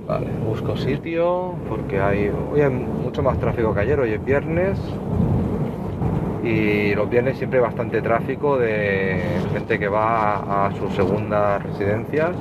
Vale, 0.08 0.28
busco 0.46 0.76
sitio 0.76 1.56
porque 1.70 2.00
hay, 2.00 2.30
hoy 2.52 2.62
hay 2.62 2.70
mucho 2.70 3.24
más 3.24 3.40
tráfico 3.40 3.74
que 3.74 3.80
ayer, 3.80 4.00
hoy 4.00 4.12
es 4.12 4.24
viernes 4.24 4.78
y 6.44 6.94
los 6.96 7.10
viernes 7.10 7.38
siempre 7.38 7.60
hay 7.60 7.66
bastante 7.66 8.02
tráfico 8.02 8.58
de 8.58 9.22
gente 9.54 9.80
que 9.80 9.88
va 9.88 10.66
a 10.66 10.72
sus 10.76 10.94
segundas 10.94 11.64
residencias 11.64 12.36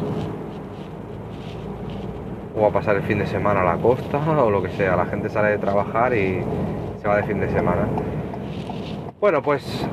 o 2.61 2.67
a 2.67 2.71
pasar 2.71 2.97
el 2.97 3.02
fin 3.02 3.19
de 3.19 3.26
semana 3.26 3.62
a 3.62 3.64
la 3.64 3.76
costa 3.76 4.19
o 4.43 4.50
lo 4.50 4.62
que 4.62 4.71
sea. 4.71 4.97
La 4.97 5.07
gente 5.07 5.29
sale 5.29 5.49
de 5.50 5.59
trabajar 5.59 6.14
y 6.14 6.43
se 7.00 7.09
va 7.09 7.17
de 7.17 7.23
fin 7.23 7.40
de 7.40 7.49
semana. 7.49 7.87
Bueno, 9.19 9.43
pues 9.43 9.87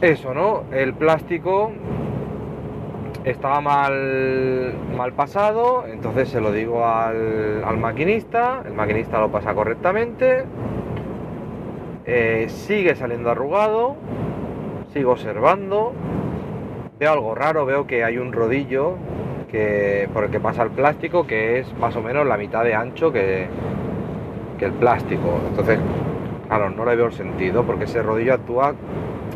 eso, 0.00 0.34
¿no? 0.34 0.64
El 0.72 0.94
plástico 0.94 1.72
estaba 3.24 3.60
mal, 3.60 4.74
mal 4.96 5.12
pasado, 5.12 5.84
entonces 5.86 6.28
se 6.28 6.40
lo 6.40 6.50
digo 6.50 6.84
al, 6.84 7.62
al 7.64 7.78
maquinista, 7.78 8.62
el 8.66 8.72
maquinista 8.72 9.20
lo 9.20 9.30
pasa 9.30 9.54
correctamente, 9.54 10.44
eh, 12.04 12.46
sigue 12.48 12.96
saliendo 12.96 13.30
arrugado, 13.30 13.94
sigo 14.92 15.12
observando, 15.12 15.92
veo 16.98 17.12
algo 17.12 17.34
raro, 17.36 17.64
veo 17.64 17.86
que 17.86 18.02
hay 18.02 18.18
un 18.18 18.32
rodillo 18.32 18.96
que, 19.52 20.08
por 20.12 20.24
el 20.24 20.30
que 20.30 20.40
pasa 20.40 20.62
el 20.62 20.70
plástico 20.70 21.26
que 21.26 21.60
es 21.60 21.78
más 21.78 21.94
o 21.94 22.02
menos 22.02 22.26
la 22.26 22.36
mitad 22.36 22.64
de 22.64 22.74
ancho 22.74 23.12
que, 23.12 23.46
el 24.60 24.72
plástico. 24.74 25.40
Entonces, 25.48 25.80
claro, 26.46 26.70
no 26.70 26.84
le 26.84 26.94
veo 26.94 27.06
el 27.06 27.12
sentido 27.12 27.64
porque 27.64 27.82
ese 27.82 28.00
rodillo 28.00 28.34
actúa, 28.34 28.74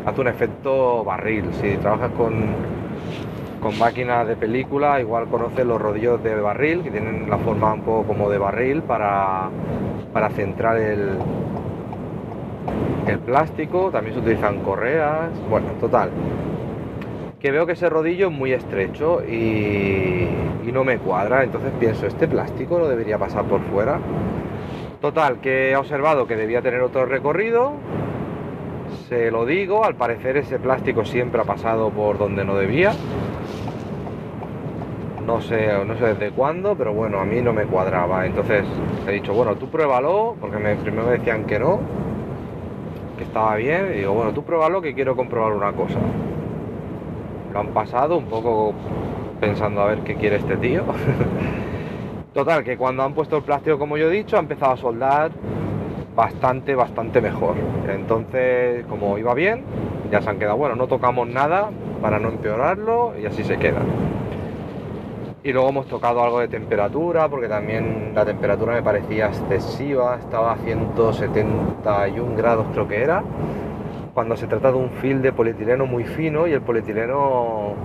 hace 0.05 0.21
un 0.21 0.27
efecto 0.29 1.03
barril. 1.03 1.49
Si 1.59 1.75
trabajas 1.75 2.11
con, 2.11 2.45
con 3.61 3.77
máquinas 3.77 4.25
de 4.25 4.37
película, 4.37 5.01
igual 5.01 5.27
conoces 5.27 5.65
los 5.65 5.81
rodillos 5.81 6.23
de 6.23 6.33
barril, 6.35 6.81
que 6.81 6.91
tienen 6.91 7.29
la 7.29 7.37
forma 7.39 7.73
un 7.73 7.81
poco 7.81 8.07
como 8.07 8.29
de 8.29 8.37
barril 8.37 8.83
para, 8.83 9.49
para 10.13 10.29
centrar 10.29 10.77
el, 10.77 11.17
el 13.05 13.19
plástico, 13.19 13.91
también 13.91 14.13
se 14.13 14.21
utilizan 14.21 14.61
correas, 14.61 15.29
bueno, 15.49 15.67
total. 15.81 16.09
Que 17.39 17.51
veo 17.51 17.67
que 17.67 17.73
ese 17.73 17.87
rodillo 17.87 18.27
es 18.27 18.33
muy 18.33 18.51
estrecho 18.51 19.23
y, 19.23 20.27
no 20.73 20.83
me 20.83 20.97
cuadra, 20.97 21.43
entonces 21.43 21.71
pienso, 21.79 22.05
este 22.05 22.27
plástico 22.27 22.77
no 22.77 22.87
debería 22.87 23.17
pasar 23.17 23.45
por 23.45 23.61
fuera. 23.61 23.99
Total, 25.01 25.39
que 25.39 25.71
he 25.71 25.75
observado 25.75 26.27
que 26.27 26.35
debía 26.35 26.61
tener 26.61 26.81
otro 26.81 27.05
recorrido, 27.05 27.73
se 29.07 29.31
lo 29.31 29.45
digo, 29.45 29.85
al 29.85 29.95
parecer 29.95 30.37
ese 30.37 30.59
plástico 30.59 31.05
siempre 31.05 31.41
ha 31.41 31.45
pasado 31.45 31.89
por 31.91 32.17
donde 32.17 32.43
no 32.43 32.55
debía. 32.55 32.91
No 35.25 35.41
sé, 35.41 35.69
no 35.85 35.95
sé 35.97 36.15
desde 36.15 36.31
cuándo, 36.31 36.75
pero 36.75 36.93
bueno, 36.93 37.19
a 37.19 37.25
mí 37.25 37.41
no 37.41 37.53
me 37.53 37.63
cuadraba. 37.63 38.25
Entonces 38.25 38.65
he 39.07 39.11
dicho, 39.11 39.33
bueno, 39.33 39.55
tú 39.55 39.69
pruébalo, 39.69 40.35
porque 40.41 40.57
me, 40.57 40.75
primero 40.75 41.05
me 41.05 41.17
decían 41.17 41.45
que 41.45 41.59
no, 41.59 41.79
que 43.17 43.23
estaba 43.23 43.55
bien, 43.55 43.91
y 43.93 43.99
digo, 43.99 44.13
bueno, 44.13 44.31
tú 44.33 44.43
pruébalo 44.43 44.81
que 44.81 44.93
quiero 44.93 45.15
comprobar 45.15 45.53
una 45.53 45.71
cosa. 45.71 45.99
Lo 47.53 47.59
han 47.59 47.67
pasado 47.67 48.17
un 48.17 48.25
poco 48.25 48.73
pensando 49.39 49.81
a 49.81 49.87
ver 49.87 49.99
qué 49.99 50.15
quiere 50.15 50.37
este 50.37 50.57
tío. 50.57 50.83
Total, 52.33 52.63
que 52.63 52.77
cuando 52.77 53.03
han 53.03 53.13
puesto 53.13 53.37
el 53.37 53.43
plástico, 53.43 53.79
como 53.79 53.97
yo 53.97 54.09
he 54.09 54.13
dicho, 54.13 54.37
ha 54.37 54.39
empezado 54.39 54.73
a 54.73 54.77
soldar 54.77 55.31
bastante, 56.15 56.75
bastante 56.75 57.21
mejor. 57.21 57.55
Entonces, 57.87 58.85
como 58.87 59.17
iba 59.17 59.33
bien, 59.33 59.63
ya 60.11 60.21
se 60.21 60.29
han 60.29 60.39
quedado, 60.39 60.57
bueno, 60.57 60.75
no 60.75 60.87
tocamos 60.87 61.27
nada 61.27 61.69
para 62.01 62.19
no 62.19 62.29
empeorarlo 62.29 63.13
y 63.21 63.25
así 63.25 63.43
se 63.43 63.57
queda. 63.57 63.81
Y 65.43 65.53
luego 65.53 65.69
hemos 65.69 65.87
tocado 65.87 66.23
algo 66.23 66.39
de 66.39 66.47
temperatura, 66.47 67.29
porque 67.29 67.47
también 67.47 68.11
la 68.13 68.25
temperatura 68.25 68.73
me 68.73 68.83
parecía 68.83 69.27
excesiva, 69.27 70.17
estaba 70.19 70.53
a 70.53 70.57
171 70.57 72.35
grados 72.35 72.65
creo 72.73 72.87
que 72.87 73.01
era, 73.01 73.23
cuando 74.17 74.35
se 74.35 74.47
trata 74.47 74.71
de 74.71 74.77
un 74.79 74.89
fil 74.89 75.21
de 75.21 75.31
polietileno 75.31 75.85
muy 75.85 76.03
fino 76.03 76.47
y 76.47 76.51
el 76.51 76.61
polietileno 76.61 77.75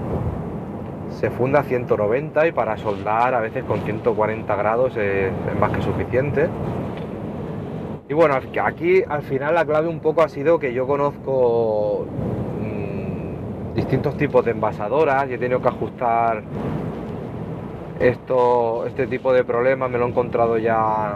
se 1.11 1.29
funda 1.29 1.61
a 1.61 1.63
190 1.63 2.47
y 2.47 2.53
para 2.53 2.79
soldar 2.79 3.35
a 3.35 3.41
veces 3.41 3.65
con 3.65 3.81
140 3.81 4.57
grados 4.57 4.97
es, 4.97 5.31
más 5.61 5.73
que 5.73 5.83
suficiente. 5.83 6.49
Y 8.09 8.15
bueno, 8.15 8.35
aquí 8.65 9.03
al 9.07 9.21
final 9.25 9.55
la 9.57 9.67
clave 9.67 9.89
un 9.89 10.01
poco 10.01 10.23
ha 10.23 10.29
sido 10.31 10.59
que 10.59 10.73
yo 10.73 10.87
conozco 10.87 12.07
mmm, 12.63 13.75
distintos 13.75 14.17
tipos 14.17 14.43
de 14.43 14.53
envasadoras 14.53 15.29
y 15.29 15.35
he 15.35 15.39
tenido 15.39 15.61
que 15.61 15.69
ajustar 15.69 16.45
esto, 18.01 18.87
este 18.87 19.07
tipo 19.07 19.35
de 19.35 19.45
problemas, 19.45 19.91
me 19.91 19.99
lo 19.99 20.07
he 20.07 20.09
encontrado 20.09 20.57
ya 20.57 21.13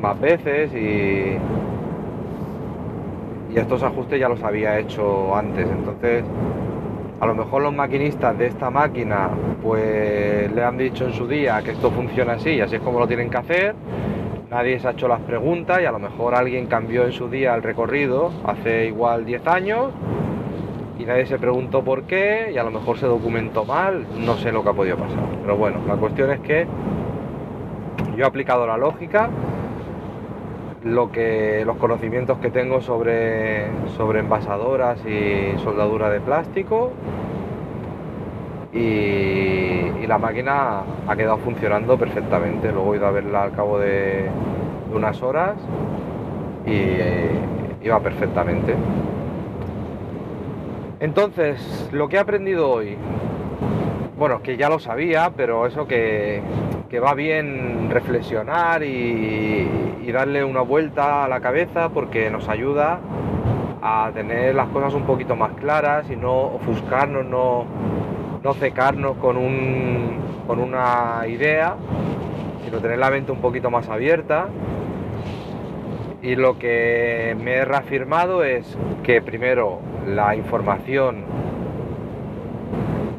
más 0.00 0.18
veces 0.18 0.72
y, 0.72 1.36
y 3.50 3.58
estos 3.58 3.82
ajustes 3.82 4.20
ya 4.20 4.28
los 4.28 4.42
había 4.42 4.78
hecho 4.78 5.34
antes. 5.34 5.66
Entonces, 5.68 6.24
a 7.20 7.26
lo 7.26 7.34
mejor 7.34 7.62
los 7.62 7.74
maquinistas 7.74 8.38
de 8.38 8.46
esta 8.46 8.70
máquina 8.70 9.30
pues 9.62 10.52
le 10.52 10.64
han 10.64 10.78
dicho 10.78 11.06
en 11.06 11.12
su 11.12 11.26
día 11.26 11.60
que 11.62 11.72
esto 11.72 11.90
funciona 11.90 12.34
así 12.34 12.60
así 12.60 12.76
es 12.76 12.80
como 12.80 13.00
lo 13.00 13.08
tienen 13.08 13.28
que 13.28 13.38
hacer 13.38 13.74
nadie 14.50 14.78
se 14.78 14.86
ha 14.86 14.92
hecho 14.92 15.08
las 15.08 15.20
preguntas 15.22 15.80
y 15.82 15.84
a 15.84 15.90
lo 15.90 15.98
mejor 15.98 16.36
alguien 16.36 16.66
cambió 16.66 17.04
en 17.04 17.12
su 17.12 17.28
día 17.28 17.56
el 17.56 17.62
recorrido 17.64 18.30
hace 18.46 18.86
igual 18.86 19.24
10 19.24 19.46
años 19.48 19.92
y 20.98 21.04
nadie 21.04 21.26
se 21.26 21.38
preguntó 21.38 21.82
por 21.84 22.04
qué 22.04 22.50
y 22.52 22.58
a 22.58 22.64
lo 22.64 22.70
mejor 22.70 22.98
se 22.98 23.06
documentó 23.06 23.64
mal, 23.64 24.04
no 24.18 24.36
sé 24.36 24.50
lo 24.50 24.64
que 24.64 24.70
ha 24.70 24.72
podido 24.72 24.96
pasar. 24.96 25.18
Pero 25.42 25.56
bueno, 25.56 25.78
la 25.86 25.94
cuestión 25.94 26.30
es 26.32 26.40
que 26.40 26.66
yo 28.16 28.24
he 28.24 28.26
aplicado 28.26 28.66
la 28.66 28.76
lógica, 28.76 29.30
lo 30.84 31.10
que, 31.10 31.64
los 31.66 31.76
conocimientos 31.76 32.38
que 32.38 32.50
tengo 32.50 32.80
sobre, 32.80 33.66
sobre 33.96 34.20
envasadoras 34.20 34.98
y 35.04 35.58
soldadura 35.58 36.10
de 36.10 36.20
plástico 36.20 36.92
y, 38.72 40.06
la 40.06 40.16
máquina 40.16 40.84
ha 41.06 41.16
quedado 41.16 41.36
funcionando 41.36 41.98
perfectamente. 41.98 42.72
Luego 42.72 42.94
he 42.94 42.96
ido 42.96 43.06
a 43.06 43.10
verla 43.10 43.42
al 43.42 43.52
cabo 43.52 43.78
de, 43.78 44.30
unas 44.90 45.22
horas 45.22 45.56
y 46.66 47.84
iba 47.86 48.00
perfectamente. 48.00 48.74
Entonces, 51.00 51.90
lo 51.92 52.08
que 52.08 52.16
he 52.16 52.18
aprendido 52.18 52.70
hoy, 52.70 52.96
bueno, 54.18 54.42
que 54.42 54.56
ya 54.56 54.70
lo 54.70 54.78
sabía, 54.78 55.30
pero 55.36 55.66
eso 55.66 55.86
que, 55.86 56.40
va 56.98 57.12
bien 57.12 57.90
reflexionar 57.90 58.82
y, 58.82 59.86
darle 60.08 60.42
una 60.42 60.62
vuelta 60.62 61.26
a 61.26 61.28
la 61.28 61.40
cabeza 61.40 61.90
porque 61.90 62.30
nos 62.30 62.48
ayuda 62.48 62.98
a 63.82 64.10
tener 64.14 64.54
las 64.54 64.68
cosas 64.68 64.94
un 64.94 65.02
poquito 65.04 65.36
más 65.36 65.52
claras 65.52 66.10
y 66.10 66.16
no 66.16 66.32
ofuscarnos, 66.54 67.26
no, 67.26 67.66
no 68.42 68.54
cecarnos 68.54 69.18
con, 69.18 69.36
un, 69.36 70.16
con 70.46 70.60
una 70.60 71.26
idea, 71.28 71.76
sino 72.64 72.78
tener 72.78 72.98
la 72.98 73.10
mente 73.10 73.32
un 73.32 73.42
poquito 73.42 73.70
más 73.70 73.90
abierta. 73.90 74.48
Y 76.22 76.36
lo 76.36 76.58
que 76.58 77.36
me 77.38 77.56
he 77.56 77.64
reafirmado 77.66 78.44
es 78.44 78.78
que 79.02 79.20
primero 79.20 79.80
la 80.06 80.34
información 80.34 81.26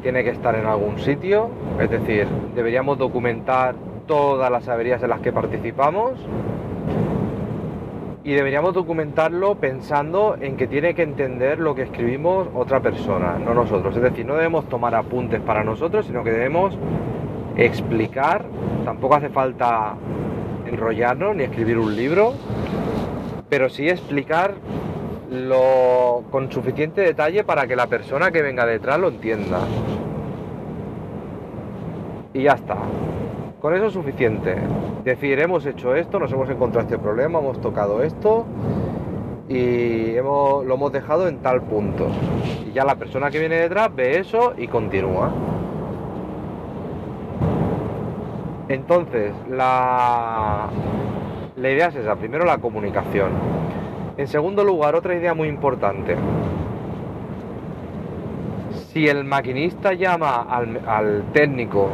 tiene 0.02 0.24
que 0.24 0.30
estar 0.30 0.54
en 0.54 0.66
algún 0.66 0.98
sitio, 0.98 1.50
es 1.78 1.90
decir, 1.90 2.26
deberíamos 2.54 2.98
documentar 2.98 3.74
todas 4.06 4.50
las 4.50 4.68
averías 4.68 5.02
en 5.02 5.10
las 5.10 5.20
que 5.20 5.32
participamos 5.32 6.12
y 8.22 8.32
deberíamos 8.32 8.74
documentarlo 8.74 9.54
pensando 9.56 10.36
en 10.40 10.56
que 10.56 10.66
tiene 10.66 10.94
que 10.94 11.02
entender 11.02 11.58
lo 11.58 11.74
que 11.74 11.82
escribimos 11.82 12.48
otra 12.54 12.80
persona, 12.80 13.38
no 13.38 13.54
nosotros. 13.54 13.96
Es 13.96 14.02
decir, 14.02 14.26
no 14.26 14.34
debemos 14.34 14.68
tomar 14.68 14.94
apuntes 14.94 15.40
para 15.40 15.64
nosotros, 15.64 16.06
sino 16.06 16.22
que 16.22 16.30
debemos 16.30 16.76
explicar, 17.56 18.44
tampoco 18.84 19.14
hace 19.14 19.30
falta 19.30 19.94
enrollarnos 20.66 21.34
ni 21.34 21.44
escribir 21.44 21.78
un 21.78 21.96
libro, 21.96 22.34
pero 23.48 23.68
sí 23.68 23.88
explicar 23.88 24.54
lo, 25.30 26.24
con 26.30 26.50
suficiente 26.50 27.00
detalle 27.02 27.44
para 27.44 27.66
que 27.66 27.76
la 27.76 27.86
persona 27.86 28.30
que 28.30 28.42
venga 28.42 28.66
detrás 28.66 28.98
lo 28.98 29.08
entienda. 29.08 29.60
Y 32.34 32.42
ya 32.42 32.52
está. 32.52 32.76
Con 33.60 33.74
eso 33.74 33.86
es 33.86 33.92
suficiente. 33.92 34.56
Decir, 35.04 35.38
hemos 35.40 35.64
hecho 35.66 35.94
esto, 35.94 36.18
nos 36.18 36.32
hemos 36.32 36.48
encontrado 36.50 36.86
este 36.86 36.98
problema, 36.98 37.38
hemos 37.38 37.60
tocado 37.60 38.02
esto 38.02 38.44
y 39.48 40.14
hemos, 40.14 40.64
lo 40.64 40.74
hemos 40.74 40.92
dejado 40.92 41.28
en 41.28 41.38
tal 41.38 41.62
punto. 41.62 42.08
Y 42.68 42.72
ya 42.72 42.84
la 42.84 42.96
persona 42.96 43.30
que 43.30 43.38
viene 43.38 43.56
detrás 43.56 43.94
ve 43.94 44.18
eso 44.18 44.54
y 44.56 44.66
continúa. 44.66 45.30
Entonces, 48.68 49.32
la, 49.50 50.68
la 51.56 51.70
idea 51.70 51.88
es 51.88 51.96
esa. 51.96 52.16
Primero 52.16 52.44
la 52.44 52.58
comunicación. 52.58 53.30
En 54.20 54.28
segundo 54.28 54.64
lugar, 54.64 54.94
otra 54.96 55.14
idea 55.14 55.32
muy 55.32 55.48
importante. 55.48 56.14
Si 58.92 59.08
el 59.08 59.24
maquinista 59.24 59.94
llama 59.94 60.42
al, 60.42 61.24
técnico, 61.32 61.88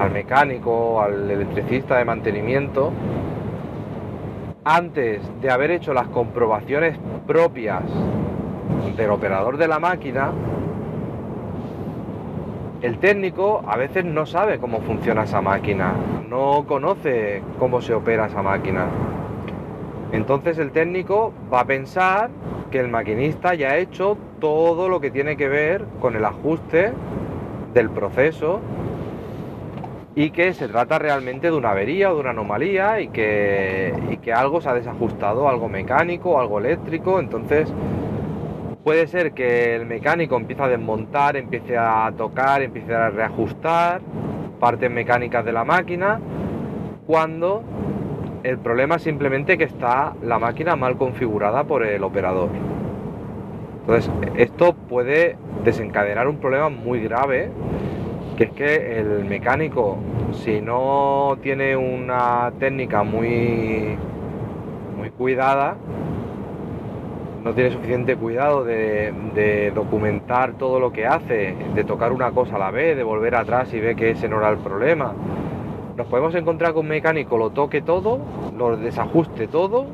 al 0.00 0.10
mecánico, 0.10 1.00
al 1.00 1.30
electricista 1.30 1.96
de 1.96 2.04
mantenimiento, 2.04 2.90
antes 4.64 5.22
de 5.40 5.48
haber 5.48 5.70
hecho 5.70 5.94
las 5.94 6.08
comprobaciones 6.08 6.98
propias 7.24 7.84
del 8.96 9.10
operador 9.10 9.58
de 9.58 9.68
la 9.68 9.78
máquina, 9.78 10.32
el 12.82 12.98
técnico 12.98 13.62
a 13.64 13.76
veces 13.76 14.04
no 14.04 14.26
sabe 14.26 14.58
cómo 14.58 14.80
funciona 14.80 15.22
esa 15.22 15.40
máquina, 15.40 15.92
no 16.28 16.64
conoce 16.66 17.44
cómo 17.60 17.80
se 17.80 17.94
opera 17.94 18.26
esa 18.26 18.42
máquina. 18.42 18.86
Entonces 20.12 20.58
el 20.58 20.70
técnico 20.70 21.32
va 21.52 21.60
a 21.60 21.64
pensar 21.66 22.30
que 22.70 22.80
el 22.80 22.88
maquinista 22.88 23.54
ya 23.54 23.70
ha 23.70 23.76
hecho 23.76 24.16
todo 24.40 24.88
lo 24.88 25.00
que 25.00 25.10
tiene 25.10 25.36
que 25.36 25.48
ver 25.48 25.84
con 26.00 26.16
el 26.16 26.24
ajuste 26.24 26.92
del 27.74 27.90
proceso 27.90 28.60
y 30.14 30.30
que 30.30 30.52
se 30.52 30.66
trata 30.66 30.98
realmente 30.98 31.50
de 31.50 31.56
una 31.56 31.70
avería 31.70 32.10
o 32.10 32.14
de 32.14 32.20
una 32.20 32.30
anomalía 32.30 33.00
y 33.00 33.08
que, 33.08 33.92
algo 34.34 34.60
se 34.60 34.68
ha 34.68 34.74
desajustado, 34.74 35.48
algo 35.48 35.68
mecánico, 35.68 36.40
algo 36.40 36.58
eléctrico. 36.58 37.20
Entonces 37.20 37.72
puede 38.82 39.06
ser 39.06 39.32
que 39.32 39.76
el 39.76 39.86
mecánico 39.86 40.36
empiece 40.36 40.62
a 40.62 40.68
desmontar, 40.68 41.36
empiece 41.36 41.76
a 41.76 42.12
tocar, 42.16 42.62
empiece 42.62 42.94
a 42.94 43.10
reajustar 43.10 44.00
partes 44.58 44.90
mecánicas 44.90 45.44
de 45.44 45.52
la 45.52 45.64
máquina 45.64 46.18
cuando 47.06 47.62
el 48.48 48.58
problema 48.58 48.96
es 48.96 49.02
simplemente 49.02 49.58
que 49.58 49.64
está 49.64 50.14
la 50.22 50.38
máquina 50.38 50.74
mal 50.74 50.96
configurada 50.96 51.64
por 51.64 51.84
el 51.84 52.02
operador. 52.02 52.48
Entonces, 53.80 54.10
esto 54.36 54.72
puede 54.72 55.36
desencadenar 55.64 56.26
un 56.28 56.38
problema 56.38 56.70
muy 56.70 57.00
grave, 57.02 57.50
que 58.38 58.44
es 58.44 58.50
que 58.52 59.00
el 59.00 59.26
mecánico, 59.26 59.98
si 60.32 60.62
no 60.62 61.36
tiene 61.42 61.76
una 61.76 62.50
técnica 62.58 63.02
muy, 63.02 63.98
muy 64.96 65.10
cuidada, 65.10 65.76
no 67.44 67.52
tiene 67.52 67.70
suficiente 67.70 68.16
cuidado 68.16 68.64
de, 68.64 69.12
de, 69.34 69.72
documentar 69.72 70.54
todo 70.54 70.80
lo 70.80 70.90
que 70.90 71.06
hace, 71.06 71.54
de 71.74 71.84
tocar 71.84 72.12
una 72.12 72.30
cosa 72.30 72.56
a 72.56 72.58
la 72.58 72.70
vez, 72.70 72.96
de 72.96 73.02
volver 73.02 73.34
atrás 73.34 73.72
y 73.74 73.80
ve 73.80 73.94
que 73.94 74.10
ese 74.10 74.26
no 74.26 74.38
era 74.38 74.48
el 74.48 74.58
problema, 74.58 75.14
nos 75.98 76.06
podemos 76.06 76.32
encontrar 76.36 76.74
con 76.74 76.82
un 76.82 76.90
mecánico 76.90 77.36
lo 77.36 77.50
toque 77.50 77.82
todo, 77.82 78.20
lo 78.56 78.76
desajuste 78.76 79.48
todo, 79.48 79.86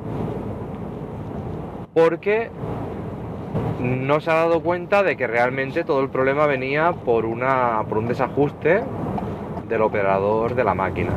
porque 1.95 2.51
no 3.81 4.21
se 4.21 4.31
ha 4.31 4.35
dado 4.35 4.61
cuenta 4.61 5.03
de 5.03 5.17
que 5.17 5.27
realmente 5.27 5.83
todo 5.83 6.03
el 6.03 6.11
problema 6.11 6.47
venía 6.47 6.93
por, 6.93 7.25
una, 7.25 7.85
por 7.89 7.97
un 7.97 8.07
desajuste 8.07 8.83
del 9.67 9.81
operador 9.81 10.55
de 10.55 10.65
la 10.65 10.75
máquina. 10.75 11.13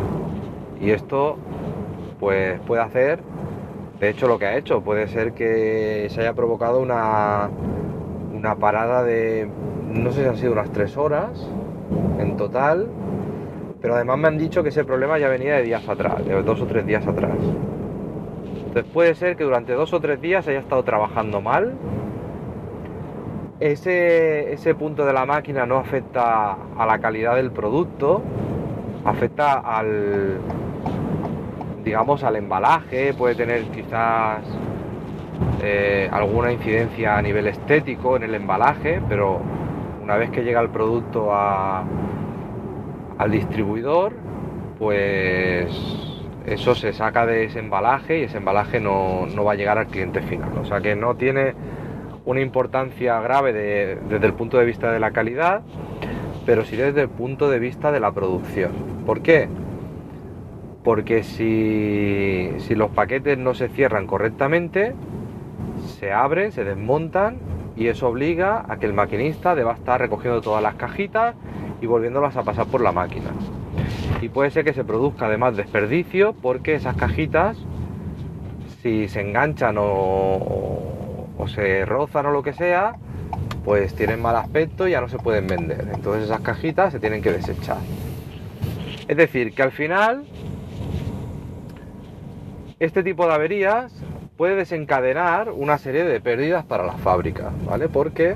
Y 0.80 0.92
esto 0.92 1.36
pues 2.18 2.58
puede 2.62 2.82
hacer, 2.82 3.20
de 4.00 4.10
hecho 4.10 4.30
lo 4.30 4.40
que 4.40 4.46
ha 4.46 4.56
hecho, 4.56 4.80
puede 4.80 5.10
ser 5.10 5.34
que 5.34 6.08
se 6.10 6.22
haya 6.22 6.32
provocado 6.32 6.80
una, 6.80 7.50
una 8.34 8.56
parada 8.56 9.04
de, 9.04 9.50
no 9.92 10.12
sé 10.12 10.24
si 10.24 10.30
han 10.30 10.38
sido 10.38 10.54
unas 10.54 10.72
tres 10.72 10.96
horas 10.96 11.46
en 12.20 12.38
total, 12.38 12.88
pero 13.82 13.96
además 13.96 14.18
me 14.18 14.28
han 14.28 14.38
dicho 14.38 14.64
que 14.64 14.70
ese 14.70 14.84
problema 14.84 15.18
ya 15.18 15.28
venía 15.28 15.56
de 15.56 15.64
días 15.64 15.88
atrás, 15.88 16.26
de 16.26 16.42
dos 16.42 16.62
o 16.62 16.66
tres 16.66 16.86
días 16.86 17.06
atrás. 17.06 17.38
Entonces 18.68 18.92
puede 18.92 19.16
ser 19.16 19.36
que 19.36 19.44
durante 19.44 19.74
dos 19.74 19.94
o 19.94 20.00
tres 20.00 20.20
días 20.22 20.48
haya 20.48 20.60
estado 20.60 20.84
trabajando 20.84 21.42
mal. 21.42 21.74
Ese, 23.60 24.54
ese 24.54 24.76
punto 24.76 25.06
de 25.06 25.14
la 25.14 25.26
máquina 25.26 25.66
no 25.66 25.78
afecta 25.78 26.58
a 26.78 26.86
la 26.86 27.00
calidad 27.00 27.36
del 27.36 27.52
producto, 27.52 28.22
afecta 29.04 29.54
al, 29.54 30.38
digamos, 31.84 32.24
al 32.24 32.36
embalaje, 32.36 33.14
puede 33.14 33.34
tener 33.34 33.64
quizás 33.66 34.44
eh, 35.64 36.08
alguna 36.12 36.52
incidencia 36.52 37.18
a 37.18 37.22
nivel 37.22 37.48
estético 37.48 38.16
en 38.16 38.24
el 38.24 38.36
embalaje, 38.36 39.02
pero 39.10 39.40
una 40.04 40.18
vez 40.18 40.30
que 40.30 40.44
llega 40.44 40.62
el 40.62 40.70
producto 40.70 41.34
a, 41.34 41.84
al 43.18 43.32
distribuidor, 43.32 44.14
pues 44.78 45.70
eso 46.46 46.76
se 46.76 46.94
saca 46.94 47.26
de 47.26 47.46
ese 47.46 47.60
embalaje 47.60 48.20
y 48.20 48.24
ese 48.24 48.38
embalaje 48.38 48.80
no, 48.80 49.28
va 49.44 49.52
a 49.52 49.56
llegar 49.56 49.78
al 49.78 49.88
cliente 49.88 50.22
final. 50.22 50.52
O 50.62 50.66
sea 50.66 50.80
que 50.82 50.96
no 50.96 51.16
tiene 51.16 51.54
una 52.26 52.42
importancia 52.42 53.20
grave 53.20 53.54
desde 53.54 54.26
el 54.26 54.34
punto 54.34 54.58
de 54.58 54.66
vista 54.66 54.92
de 54.92 55.00
la 55.00 55.12
calidad, 55.12 55.62
pero 56.46 56.64
sí 56.64 56.76
desde 56.76 57.02
el 57.02 57.10
punto 57.10 57.50
de 57.50 57.60
vista 57.60 57.92
de 57.92 58.00
la 58.00 58.12
producción. 58.12 58.72
¿Por 59.06 59.22
qué? 59.22 59.50
Porque 60.84 61.24
si, 61.24 62.52
si 62.60 62.76
los 62.76 62.92
paquetes 62.92 63.38
no 63.38 63.54
se 63.54 63.68
cierran 63.68 64.08
correctamente, 64.08 64.94
se 66.00 66.14
abren, 66.14 66.52
se 66.52 66.64
desmontan 66.64 67.40
y 67.76 67.88
eso 67.88 68.08
obliga 68.08 68.66
a 68.68 68.78
que 68.78 68.86
el 68.86 68.94
maquinista 68.94 69.54
deba 69.54 69.74
estar 69.74 70.00
recogiendo 70.00 70.42
todas 70.42 70.64
las 70.64 70.76
cajitas 70.76 71.36
y 71.82 71.86
volviéndolas 71.86 72.36
a 72.36 72.44
pasar 72.44 72.68
por 72.68 72.82
la 72.82 72.92
máquina. 72.92 73.32
Y 74.22 74.30
puede 74.30 74.50
ser 74.52 74.64
que 74.64 74.74
se 74.74 74.84
produzca 74.84 75.28
además 75.28 75.56
desperdicio 75.56 76.34
porque 76.34 76.76
esas 76.76 76.96
cajitas, 76.96 77.58
si 78.82 79.08
se 79.08 79.22
enganchan 79.22 79.76
o, 79.80 81.28
se 81.48 81.86
rozan 81.86 82.26
o 82.26 82.32
lo 82.32 82.44
que 82.44 82.54
sea, 82.54 82.96
pues 83.64 83.94
tienen 83.96 84.22
mal 84.22 84.36
aspecto 84.36 84.88
y 84.88 84.92
ya 84.92 85.02
no 85.02 85.08
se 85.08 85.18
pueden 85.18 85.48
vender. 85.48 85.90
Entonces 85.94 86.26
esas 86.26 86.42
cajitas 86.42 86.92
se 86.92 87.00
tienen 87.00 87.22
que 87.22 87.32
desechar. 87.32 87.78
Es 89.08 89.16
decir, 89.16 89.54
que 89.54 89.64
al 89.64 89.72
final 89.72 90.26
este 92.80 93.04
tipo 93.04 93.26
de 93.28 93.34
averías 93.34 93.94
puede 94.36 94.56
desencadenar 94.56 95.52
una 95.52 95.78
serie 95.78 96.04
de 96.04 96.20
pérdidas 96.22 96.66
para 96.66 96.86
la 96.86 96.94
fábrica, 96.94 97.52
¿vale? 97.66 97.90
Porque 97.90 98.36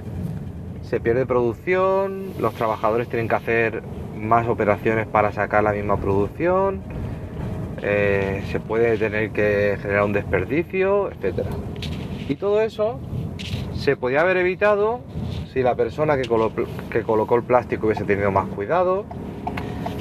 se 0.91 0.99
pierde 0.99 1.25
producción, 1.25 2.33
los 2.37 2.53
trabajadores 2.53 3.07
tienen 3.07 3.29
que 3.29 3.35
hacer 3.35 3.81
más 4.17 4.45
operaciones 4.49 5.07
para 5.07 5.31
sacar 5.31 5.63
la 5.63 5.71
misma 5.71 5.95
producción, 5.95 6.81
eh, 7.81 8.43
se 8.51 8.59
puede 8.59 8.97
tener 8.97 9.31
que 9.31 9.77
generar 9.81 10.03
un 10.03 10.11
desperdicio, 10.11 11.09
etc. 11.09 11.45
Y 12.27 12.35
todo 12.35 12.59
eso 12.59 12.99
se 13.73 13.95
podía 13.95 14.19
haber 14.19 14.35
evitado 14.35 14.99
si 15.53 15.63
la 15.63 15.75
persona 15.75 16.17
que, 16.17 16.23
que 16.89 17.03
colocó 17.03 17.35
el 17.35 17.43
plástico 17.43 17.85
hubiese 17.85 18.03
tenido 18.03 18.29
más 18.29 18.49
cuidado, 18.49 19.05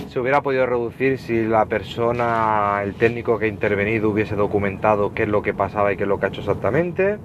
se 0.08 0.18
hubiera 0.18 0.40
podido 0.40 0.66
reducir 0.66 1.18
si 1.18 1.44
la 1.44 1.66
persona, 1.66 2.80
el 2.82 2.96
técnico 2.96 3.38
que 3.38 3.44
ha 3.44 3.48
intervenido 3.48 4.10
hubiese 4.10 4.34
documentado 4.34 5.14
qué 5.14 5.22
es 5.22 5.28
lo 5.28 5.40
que 5.40 5.54
pasaba 5.54 5.92
y 5.92 5.96
qué 5.96 6.02
es 6.02 6.08
lo 6.08 6.18
que 6.18 6.26
ha 6.26 6.28
hecho 6.30 6.40
exactamente, 6.40 7.18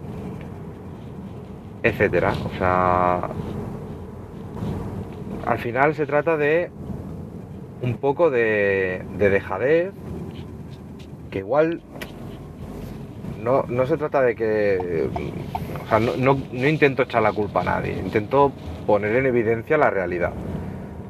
etcétera. 1.85 2.33
O 2.45 2.57
sea, 2.57 3.29
al 5.45 5.59
final 5.59 5.95
se 5.95 6.05
trata 6.05 6.37
de 6.37 6.69
un 7.81 7.97
poco 7.97 8.29
de, 8.29 9.03
de 9.17 9.41
que 11.29 11.39
igual 11.39 11.81
no, 13.41 13.63
no, 13.67 13.85
se 13.85 13.97
trata 13.97 14.21
de 14.21 14.35
que. 14.35 15.09
O 15.83 15.87
sea, 15.87 15.99
no, 15.99 16.15
no, 16.17 16.37
no 16.51 16.67
intento 16.67 17.03
echar 17.03 17.21
la 17.21 17.31
culpa 17.31 17.61
a 17.61 17.65
nadie, 17.65 17.93
intento 17.93 18.51
poner 18.87 19.15
en 19.15 19.27
evidencia 19.27 19.77
la 19.77 19.89
realidad. 19.89 20.33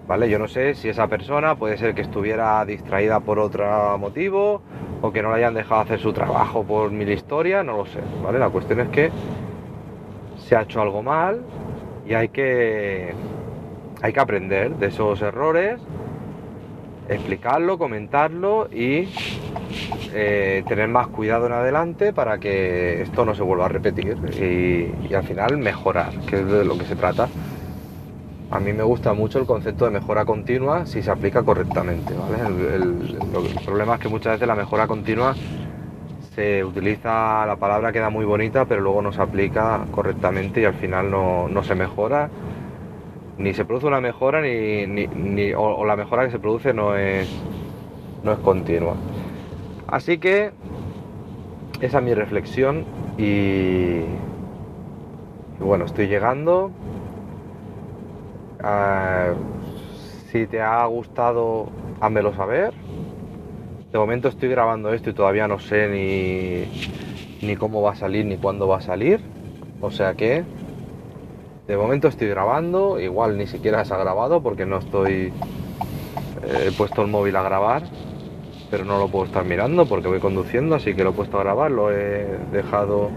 ¿vale? 0.08 0.30
Yo 0.30 0.40
no 0.40 0.48
sé 0.48 0.76
si 0.76 0.90
esa 0.90 1.08
persona 1.08 1.56
puede 1.56 1.78
ser 1.78 1.96
que 1.96 2.02
estuviera 2.02 2.64
distraída 2.66 3.20
por 3.20 3.40
otro 3.40 3.98
motivo 3.98 4.62
o 5.02 5.12
que 5.12 5.22
no 5.22 5.30
le 5.30 5.38
hayan 5.38 5.54
dejado 5.54 5.82
hacer 5.82 6.00
su 6.00 6.14
trabajo 6.14 6.64
por 6.64 6.92
mil 6.92 7.10
historias, 7.10 7.66
no 7.66 7.78
lo 7.78 7.86
sé, 7.86 8.00
¿vale? 8.24 8.40
La 8.40 8.50
cuestión 8.50 8.80
es 8.82 8.90
que 8.90 9.12
se 10.38 10.56
ha 10.56 10.62
hecho 10.62 10.82
algo 10.82 11.02
mal 11.02 11.44
y 12.08 12.14
hay 12.14 12.30
que, 12.30 13.14
hay 14.02 14.14
que 14.14 14.20
aprender 14.20 14.76
de 14.76 14.88
esos 14.88 15.22
errores, 15.22 15.80
explicarlo, 17.10 17.78
comentarlo 17.78 18.68
y 18.72 19.10
eh, 20.14 20.64
tener 20.68 20.88
más 20.88 21.08
cuidado 21.08 21.46
en 21.48 21.54
adelante 21.54 22.14
para 22.14 22.40
que 22.40 23.02
esto 23.02 23.26
no 23.26 23.36
se 23.36 23.44
vuelva 23.44 23.66
a 23.66 23.70
repetir 23.70 24.18
y, 24.40 25.08
y 25.10 25.14
al 25.14 25.24
final 25.24 25.58
mejorar, 25.58 26.12
que 26.28 26.38
es 26.38 26.48
de 26.48 26.66
lo 26.66 26.78
que 26.78 26.86
se 26.86 26.96
trata. 26.96 27.28
A 28.52 28.60
mí 28.60 28.74
me 28.74 28.84
gusta 28.84 29.14
mucho 29.14 29.40
el 29.40 29.46
concepto 29.46 29.86
de 29.86 29.92
mejora 29.92 30.24
continua 30.24 30.86
si 30.86 31.02
se 31.02 31.10
aplica 31.10 31.44
correctamente. 31.44 32.14
El, 32.74 33.18
problema 33.66 33.96
es 33.96 34.00
que 34.00 34.08
muchas 34.08 34.34
veces 34.34 34.48
la 34.48 34.56
mejora 34.56 34.88
continua 34.88 35.36
se 36.36 36.64
utiliza, 36.64 37.46
la 37.46 37.56
palabra 37.56 37.92
queda 37.92 38.10
muy 38.10 38.24
bonita, 38.24 38.66
pero 38.66 38.82
luego 38.82 39.02
no 39.02 39.12
se 39.12 39.22
aplica 39.22 39.86
correctamente 39.92 40.62
y 40.62 40.66
al 40.66 40.76
final 40.76 41.10
no, 41.10 41.64
se 41.64 41.76
mejora, 41.76 42.30
ni 43.38 43.54
se 43.54 43.66
produce 43.66 43.88
una 43.88 44.02
mejora, 44.02 44.42
ni, 44.42 45.54
o, 45.54 45.86
la 45.86 45.96
mejora 45.96 46.26
que 46.26 46.32
se 46.32 46.40
produce 46.40 46.74
no 46.74 46.96
es, 46.96 47.30
no 48.24 48.32
es 48.32 48.40
continua. 48.40 48.96
Así 49.88 50.18
que 50.18 50.52
esa 51.82 51.98
es 52.00 52.04
mi 52.04 52.14
reflexión 52.14 52.86
y, 53.18 54.02
y 55.60 55.60
bueno, 55.60 55.86
estoy 55.86 56.08
llegando. 56.08 56.72
Ah, 58.64 59.34
si 60.32 60.48
te 60.48 60.62
ha 60.62 60.86
gustado, 60.86 61.68
házmelo 62.00 62.34
saber. 62.34 62.74
De 63.92 64.00
momento 64.00 64.28
estoy 64.28 64.50
grabando 64.50 64.94
esto 64.94 65.10
y 65.10 65.14
todavía 65.14 65.48
no 65.48 65.60
sé 65.60 65.88
ni, 65.88 67.48
ni 67.48 67.56
cómo 67.56 67.82
va 67.82 67.92
a 67.92 67.96
salir 67.96 68.26
ni 68.26 68.38
cuándo 68.38 68.68
va 68.68 68.78
a 68.78 68.82
salir. 68.82 69.22
O 69.82 69.92
sea 69.92 70.16
que 70.16 70.44
de 71.68 71.78
momento 71.78 72.08
estoy 72.08 72.28
grabando, 72.28 73.00
igual 73.00 73.38
ni 73.38 73.48
siquiera 73.48 73.84
se 73.86 73.94
ha 73.94 73.98
grabado 73.98 74.42
porque 74.42 74.66
no 74.66 74.78
estoy... 74.78 75.34
Eh, 76.44 76.68
he 76.68 76.72
puesto 76.72 77.02
el 77.02 77.08
móvil 77.08 77.36
a 77.36 77.42
grabar, 77.42 77.84
pero 78.70 78.86
no 78.86 79.00
lo 79.00 79.08
puedo 79.08 79.26
estar 79.26 79.46
mirando 79.46 79.86
porque 79.86 80.08
voy 80.08 80.20
conduciendo, 80.20 80.76
así 80.76 80.94
que 80.94 81.04
lo 81.04 81.12
he 81.12 81.14
puesto 81.14 81.40
a 81.40 81.44
grabar, 81.44 81.72
lo 81.72 81.92
he 81.92 82.38
dejado 82.52 83.10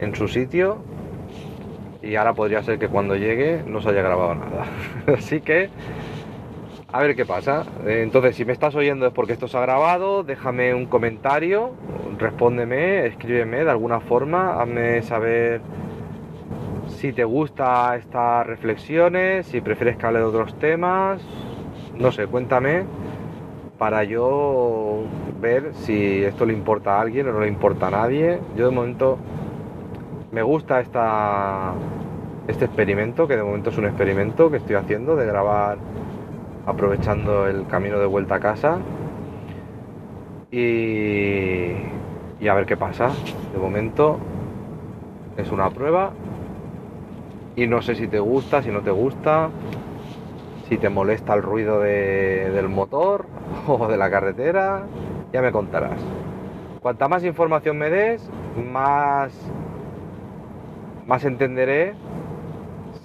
en 0.00 0.14
su 0.14 0.28
sitio 0.28 0.78
y 2.02 2.16
ahora 2.16 2.34
podría 2.34 2.62
ser 2.62 2.78
que 2.78 2.88
cuando 2.88 3.16
llegue 3.16 3.62
no 3.66 3.80
se 3.80 3.90
haya 3.90 4.02
grabado 4.02 4.34
nada. 4.34 4.66
Así 5.16 5.40
que 5.40 5.70
a 6.92 7.00
ver 7.00 7.14
qué 7.14 7.24
pasa. 7.24 7.64
Entonces, 7.86 8.36
si 8.36 8.44
me 8.44 8.52
estás 8.52 8.74
oyendo 8.74 9.06
es 9.06 9.12
porque 9.12 9.32
esto 9.32 9.48
se 9.48 9.56
ha 9.56 9.60
grabado, 9.60 10.24
déjame 10.24 10.74
un 10.74 10.86
comentario, 10.86 11.70
respóndeme, 12.18 13.06
escríbeme 13.06 13.64
de 13.64 13.70
alguna 13.70 14.00
forma, 14.00 14.60
hazme 14.60 15.00
saber 15.02 15.60
si 17.02 17.12
te 17.12 17.24
gusta 17.24 17.96
estas 17.96 18.46
reflexiones, 18.46 19.46
si 19.46 19.60
prefieres 19.60 19.96
que 19.96 20.06
hable 20.06 20.20
de 20.20 20.24
otros 20.24 20.56
temas, 20.60 21.20
no 21.98 22.12
sé, 22.12 22.28
cuéntame 22.28 22.84
para 23.76 24.04
yo 24.04 25.02
ver 25.40 25.74
si 25.74 26.22
esto 26.22 26.46
le 26.46 26.52
importa 26.52 26.98
a 26.98 27.00
alguien 27.00 27.26
o 27.26 27.32
no 27.32 27.40
le 27.40 27.48
importa 27.48 27.88
a 27.88 27.90
nadie. 27.90 28.38
Yo 28.56 28.66
de 28.66 28.70
momento 28.70 29.18
me 30.30 30.42
gusta 30.44 30.78
esta, 30.78 31.72
este 32.46 32.66
experimento, 32.66 33.26
que 33.26 33.36
de 33.36 33.42
momento 33.42 33.70
es 33.70 33.78
un 33.78 33.86
experimento 33.86 34.48
que 34.48 34.58
estoy 34.58 34.76
haciendo 34.76 35.16
de 35.16 35.26
grabar 35.26 35.78
aprovechando 36.66 37.48
el 37.48 37.66
camino 37.66 37.98
de 37.98 38.06
vuelta 38.06 38.36
a 38.36 38.38
casa 38.38 38.78
y, 40.52 41.72
y 42.38 42.46
a 42.48 42.54
ver 42.54 42.64
qué 42.64 42.76
pasa. 42.76 43.10
De 43.52 43.58
momento 43.58 44.18
es 45.36 45.50
una 45.50 45.68
prueba 45.70 46.12
y 47.56 47.66
no 47.66 47.82
sé 47.82 47.94
si 47.94 48.08
te 48.08 48.18
gusta, 48.18 48.62
si 48.62 48.70
no 48.70 48.80
te 48.80 48.90
gusta, 48.90 49.50
si 50.68 50.78
te 50.78 50.88
molesta 50.88 51.34
el 51.34 51.42
ruido 51.42 51.80
del 51.80 52.68
motor 52.68 53.26
o 53.66 53.88
de 53.88 53.96
la 53.96 54.10
carretera, 54.10 54.84
ya 55.32 55.42
me 55.42 55.52
contarás. 55.52 56.00
Cuanta 56.80 57.08
más 57.08 57.24
información 57.24 57.78
me 57.78 57.90
des, 57.90 58.28
más 58.72 59.32
más 61.06 61.24
entenderé 61.24 61.94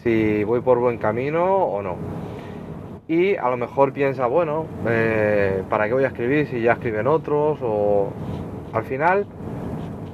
si 0.04 0.44
voy 0.44 0.62
por 0.62 0.80
buen 0.80 0.98
camino 0.98 1.56
o 1.56 1.82
no. 1.82 1.96
Y 3.08 3.36
a 3.36 3.50
lo 3.50 3.58
mejor 3.58 3.94
piensa, 3.94 4.28
bueno, 4.28 4.66
eh, 4.88 5.64
¿para 5.70 5.88
qué 5.88 5.94
voy 5.94 6.04
a 6.04 6.08
escribir 6.08 6.48
si 6.48 6.62
ya 6.62 6.74
escriben 6.74 7.08
otros? 7.08 7.60
O 7.62 8.10
al 8.74 8.84
final 8.84 9.26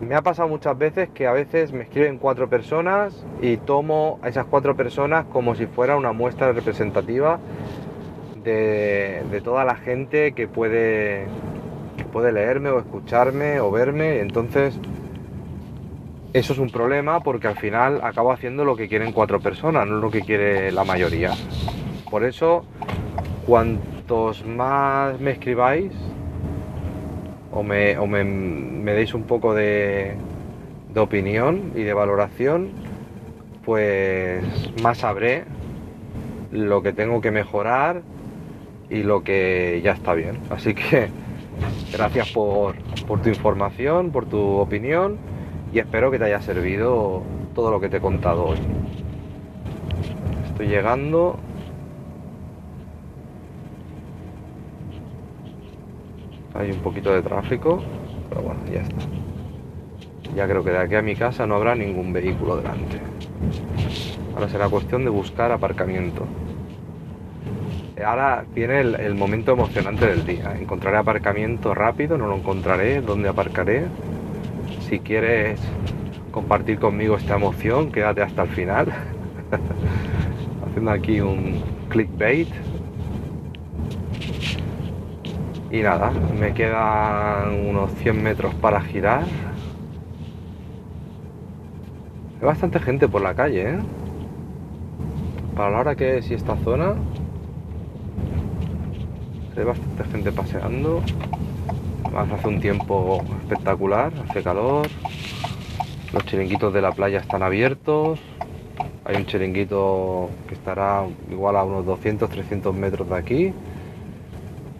me 0.03 0.15
ha 0.15 0.21
pasado 0.21 0.47
muchas 0.47 0.77
veces 0.77 1.09
que 1.09 1.27
a 1.27 1.33
veces 1.33 1.71
me 1.71 1.83
escriben 1.83 2.17
cuatro 2.17 2.49
personas 2.49 3.25
y 3.41 3.57
tomo 3.57 4.19
a 4.21 4.29
esas 4.29 4.45
cuatro 4.45 4.75
personas 4.75 5.25
como 5.25 5.55
si 5.55 5.65
fuera 5.65 5.97
una 5.97 6.11
muestra 6.13 6.51
representativa 6.51 7.39
de, 8.43 9.41
toda 9.43 9.65
la 9.65 9.75
gente 9.75 10.33
que 10.33 10.47
puede, 10.47 11.25
que 11.97 12.03
puede 12.05 12.31
leerme 12.31 12.69
o 12.69 12.79
escucharme 12.79 13.59
o 13.59 13.71
verme. 13.71 14.19
Entonces 14.19 14.79
eso 16.33 16.53
es 16.53 16.59
un 16.59 16.69
problema 16.69 17.19
porque 17.19 17.47
al 17.47 17.57
final 17.57 18.01
acabo 18.03 18.31
haciendo 18.31 18.65
lo 18.65 18.75
que 18.75 18.87
quieren 18.87 19.11
cuatro 19.11 19.39
personas, 19.39 19.87
no 19.87 19.97
lo 19.97 20.09
que 20.09 20.21
quiere 20.21 20.71
la 20.71 20.83
mayoría. 20.83 21.31
Por 22.09 22.23
eso, 22.23 22.65
cuantos 23.45 24.45
más 24.45 25.19
me 25.19 25.31
escribáis 25.31 25.91
o 27.53 27.63
me, 27.63 28.93
deis 28.93 29.13
un 29.13 29.23
poco 29.23 29.53
de, 29.53 30.15
de 30.93 30.99
opinión 30.99 31.71
y 31.75 31.83
de 31.83 31.93
valoración, 31.93 32.69
pues 33.63 34.43
más 34.81 34.99
sabré 34.99 35.45
lo 36.51 36.81
que 36.81 36.93
tengo 36.93 37.21
que 37.21 37.31
mejorar 37.31 38.01
y 38.89 39.03
lo 39.03 39.23
que 39.23 39.81
ya 39.83 39.91
está 39.91 40.13
bien. 40.13 40.37
Así 40.49 40.73
que 40.73 41.09
gracias 41.91 42.31
por, 42.31 42.75
por 43.07 43.21
tu 43.21 43.29
información, 43.29 44.11
por 44.11 44.25
tu 44.25 44.39
opinión 44.39 45.17
y 45.73 45.79
espero 45.79 46.11
que 46.11 46.19
te 46.19 46.25
haya 46.25 46.41
servido 46.41 47.23
todo 47.55 47.71
lo 47.71 47.79
que 47.79 47.89
te 47.89 47.97
he 47.97 48.01
contado 48.01 48.45
hoy. 48.45 48.57
Estoy 50.49 50.67
llegando. 50.67 51.39
Hay 56.53 56.71
un 56.71 56.79
poquito 56.79 57.13
de 57.13 57.21
tráfico, 57.21 57.81
pero 58.29 58.41
bueno, 58.41 58.59
ya 58.71 58.81
está. 58.81 58.95
Ya 60.35 60.47
creo 60.47 60.63
que 60.63 60.71
de 60.71 60.79
aquí 60.79 60.95
a 60.95 61.01
mi 61.01 61.15
casa 61.15 61.45
no 61.45 61.55
habrá 61.55 61.75
ningún 61.75 62.13
vehículo 62.13 62.57
delante. 62.57 62.99
Ahora 64.33 64.49
será 64.49 64.69
cuestión 64.69 65.03
de 65.03 65.09
buscar 65.09 65.51
aparcamiento. 65.51 66.25
Ahora 68.03 68.43
viene 68.53 68.81
el, 68.81 68.95
el 68.95 69.15
momento 69.15 69.53
emocionante 69.53 70.07
del 70.07 70.25
día. 70.25 70.55
Encontraré 70.59 70.97
aparcamiento 70.97 71.73
rápido, 71.73 72.17
no 72.17 72.27
lo 72.27 72.35
encontraré, 72.35 73.01
dónde 73.01 73.29
aparcaré 73.29 73.85
si 74.93 74.99
quieres 74.99 75.59
compartir 76.29 76.77
conmigo 76.77 77.17
esta 77.17 77.35
emoción, 77.35 77.91
quédate 77.91 78.21
hasta 78.21 78.43
el 78.43 78.49
final. 78.49 78.93
Haciendo 80.67 80.91
aquí 80.91 81.19
un 81.19 81.63
clickbait. 81.89 82.47
Y 85.73 85.81
nada, 85.81 86.11
me 86.39 86.53
quedan 86.53 87.67
unos 87.67 87.91
100 87.95 88.21
metros 88.21 88.53
para 88.53 88.79
girar. 88.79 89.23
Hay 92.39 92.45
bastante 92.45 92.79
gente 92.79 93.07
por 93.07 93.23
la 93.23 93.33
calle, 93.33 93.71
¿eh? 93.71 93.79
Para 95.55 95.71
la 95.71 95.79
hora 95.79 95.95
que 95.95 96.19
es 96.19 96.29
y 96.29 96.35
esta 96.35 96.55
zona, 96.57 96.93
hay 99.57 99.63
bastante 99.63 100.03
gente 100.11 100.31
paseando. 100.31 101.01
hace 102.15 102.47
un 102.47 102.61
tiempo 102.61 103.23
espectacular, 103.41 104.13
hace 104.29 104.43
calor. 104.43 104.87
Los 106.13 106.23
chiringuitos 106.27 106.71
de 106.71 106.81
la 106.83 106.91
playa 106.91 107.17
están 107.17 107.41
abiertos. 107.41 108.19
Hay 109.05 109.15
un 109.15 109.25
chiringuito 109.25 110.29
que 110.47 110.53
estará 110.53 111.07
igual 111.31 111.55
a 111.55 111.63
unos 111.63 111.83
200, 111.83 112.29
300 112.29 112.75
metros 112.75 113.09
de 113.09 113.15
aquí. 113.15 113.53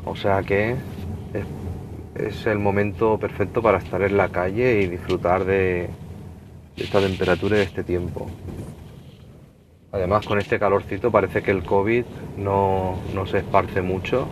O 0.05 0.15
sea 0.15 0.41
que 0.43 0.75
es, 2.15 2.45
el 2.45 2.59
momento 2.59 3.17
perfecto 3.17 3.61
para 3.61 3.79
estar 3.79 4.01
en 4.01 4.17
la 4.17 4.29
calle 4.29 4.81
y 4.81 4.87
disfrutar 4.87 5.45
de, 5.45 5.89
de 6.75 6.83
esta 6.83 6.99
temperatura 6.99 7.55
y 7.55 7.59
de 7.59 7.65
este 7.65 7.83
tiempo. 7.83 8.27
Además 9.91 10.25
con 10.25 10.39
este 10.39 10.57
calorcito 10.57 11.11
parece 11.11 11.43
que 11.43 11.51
el 11.51 11.63
COVID 11.63 12.05
no, 12.37 12.97
no 13.13 13.25
se 13.27 13.39
esparce 13.39 13.81
mucho 13.81 14.27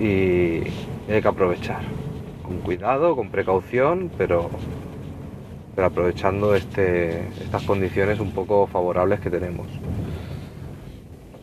y 0.00 0.62
hay 1.08 1.22
que 1.22 1.28
aprovechar. 1.28 1.82
Con 2.42 2.58
cuidado, 2.58 3.14
con 3.14 3.30
precaución, 3.30 4.10
pero, 4.16 4.50
pero 5.74 5.86
aprovechando 5.86 6.54
este, 6.54 7.20
estas 7.40 7.62
condiciones 7.64 8.20
un 8.20 8.32
poco 8.32 8.66
favorables 8.66 9.20
que 9.20 9.30
tenemos. 9.30 9.66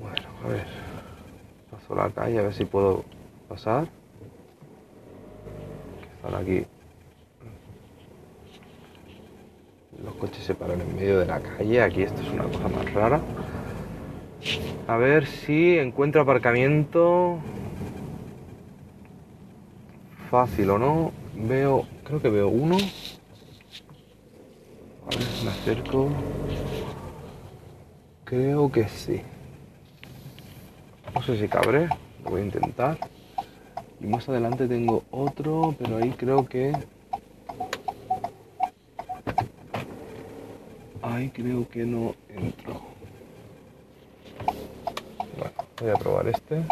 Bueno, 0.01 0.27
a 0.43 0.47
ver, 0.49 0.65
paso 1.85 1.95
la 1.95 2.09
calle 2.09 2.39
a 2.39 2.43
ver 2.43 2.53
si 2.53 2.65
puedo 2.65 3.03
pasar. 3.47 3.87
Están 6.15 6.41
aquí. 6.41 6.65
Los 10.03 10.15
coches 10.15 10.43
se 10.43 10.55
paran 10.55 10.81
en 10.81 10.95
medio 10.95 11.19
de 11.19 11.25
la 11.25 11.39
calle. 11.39 11.81
Aquí 11.81 12.03
esto 12.03 12.21
es 12.21 12.29
una 12.29 12.43
cosa 12.45 12.67
más 12.67 12.93
rara. 12.93 13.21
A 14.87 14.97
ver 14.97 15.25
si 15.25 15.77
encuentro 15.77 16.21
aparcamiento 16.21 17.37
fácil 20.29 20.69
o 20.71 20.77
no. 20.77 21.11
Veo, 21.35 21.85
creo 22.03 22.21
que 22.21 22.29
veo 22.29 22.47
uno. 22.49 22.77
A 25.05 25.09
ver, 25.09 25.27
me 25.43 25.49
acerco. 25.51 26.09
Creo 28.25 28.71
que 28.71 28.87
sí. 28.87 29.21
No 31.15 31.21
sé 31.21 31.39
si 31.39 31.47
cabré, 31.47 31.87
lo 32.25 32.29
voy 32.29 32.41
a 32.41 32.43
intentar. 32.43 32.97
Y 34.01 34.05
más 34.05 34.27
adelante 34.27 34.67
tengo 34.67 35.05
otro, 35.11 35.73
pero 35.79 35.97
ahí 35.97 36.11
creo 36.11 36.45
que... 36.45 36.73
Ahí 41.01 41.29
creo 41.29 41.69
que 41.69 41.85
no 41.85 42.13
entro. 42.27 42.81
Bueno, 45.37 45.53
voy 45.79 45.89
a 45.89 45.95
probar 45.95 46.27
este. 46.27 46.65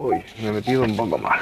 Uy, 0.00 0.24
me 0.40 0.48
he 0.48 0.52
metido 0.52 0.82
un 0.82 0.96
poco 0.96 1.18
mal. 1.18 1.40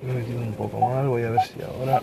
me 0.00 0.12
he 0.12 0.14
metido 0.14 0.38
un 0.40 0.52
poco 0.52 0.78
mal, 0.78 1.08
voy 1.08 1.24
a 1.24 1.30
ver 1.30 1.40
si 1.40 1.60
ahora... 1.60 2.00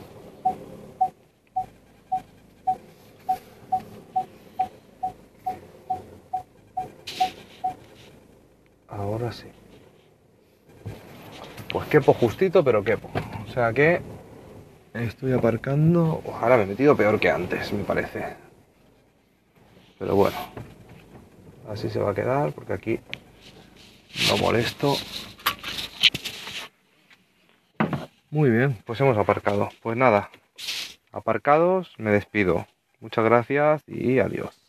Ahora 8.89 9.31
sí. 9.31 9.47
Pues 11.71 11.88
quepo 11.88 12.13
justito, 12.13 12.62
pero 12.62 12.83
quepo. 12.83 13.10
O 13.47 13.53
sea 13.53 13.71
que 13.71 14.01
estoy 14.93 15.31
aparcando... 15.31 16.21
Ahora 16.41 16.57
me 16.57 16.63
he 16.63 16.67
metido 16.67 16.97
peor 16.97 17.21
que 17.21 17.29
antes, 17.29 17.71
me 17.71 17.86
parece. 17.86 18.36
Pero 19.97 20.13
bueno, 20.13 20.36
así 21.77 21.91
se 21.91 21.99
va 21.99 22.09
a 22.09 22.15
quedar 22.15 22.53
porque 22.53 22.73
aquí 22.73 22.99
no 24.29 24.37
molesto. 24.37 24.95
Muy 28.31 28.49
bien, 28.49 28.77
pues 28.83 28.99
hemos 28.99 29.15
aparcado. 29.15 29.69
Pues 29.83 29.95
nada, 29.95 30.31
aparcados, 31.11 31.93
me 31.99 32.11
despido. 32.11 32.65
Muchas 32.99 33.25
gracias 33.25 33.83
y 33.87 34.17
adiós. 34.17 34.66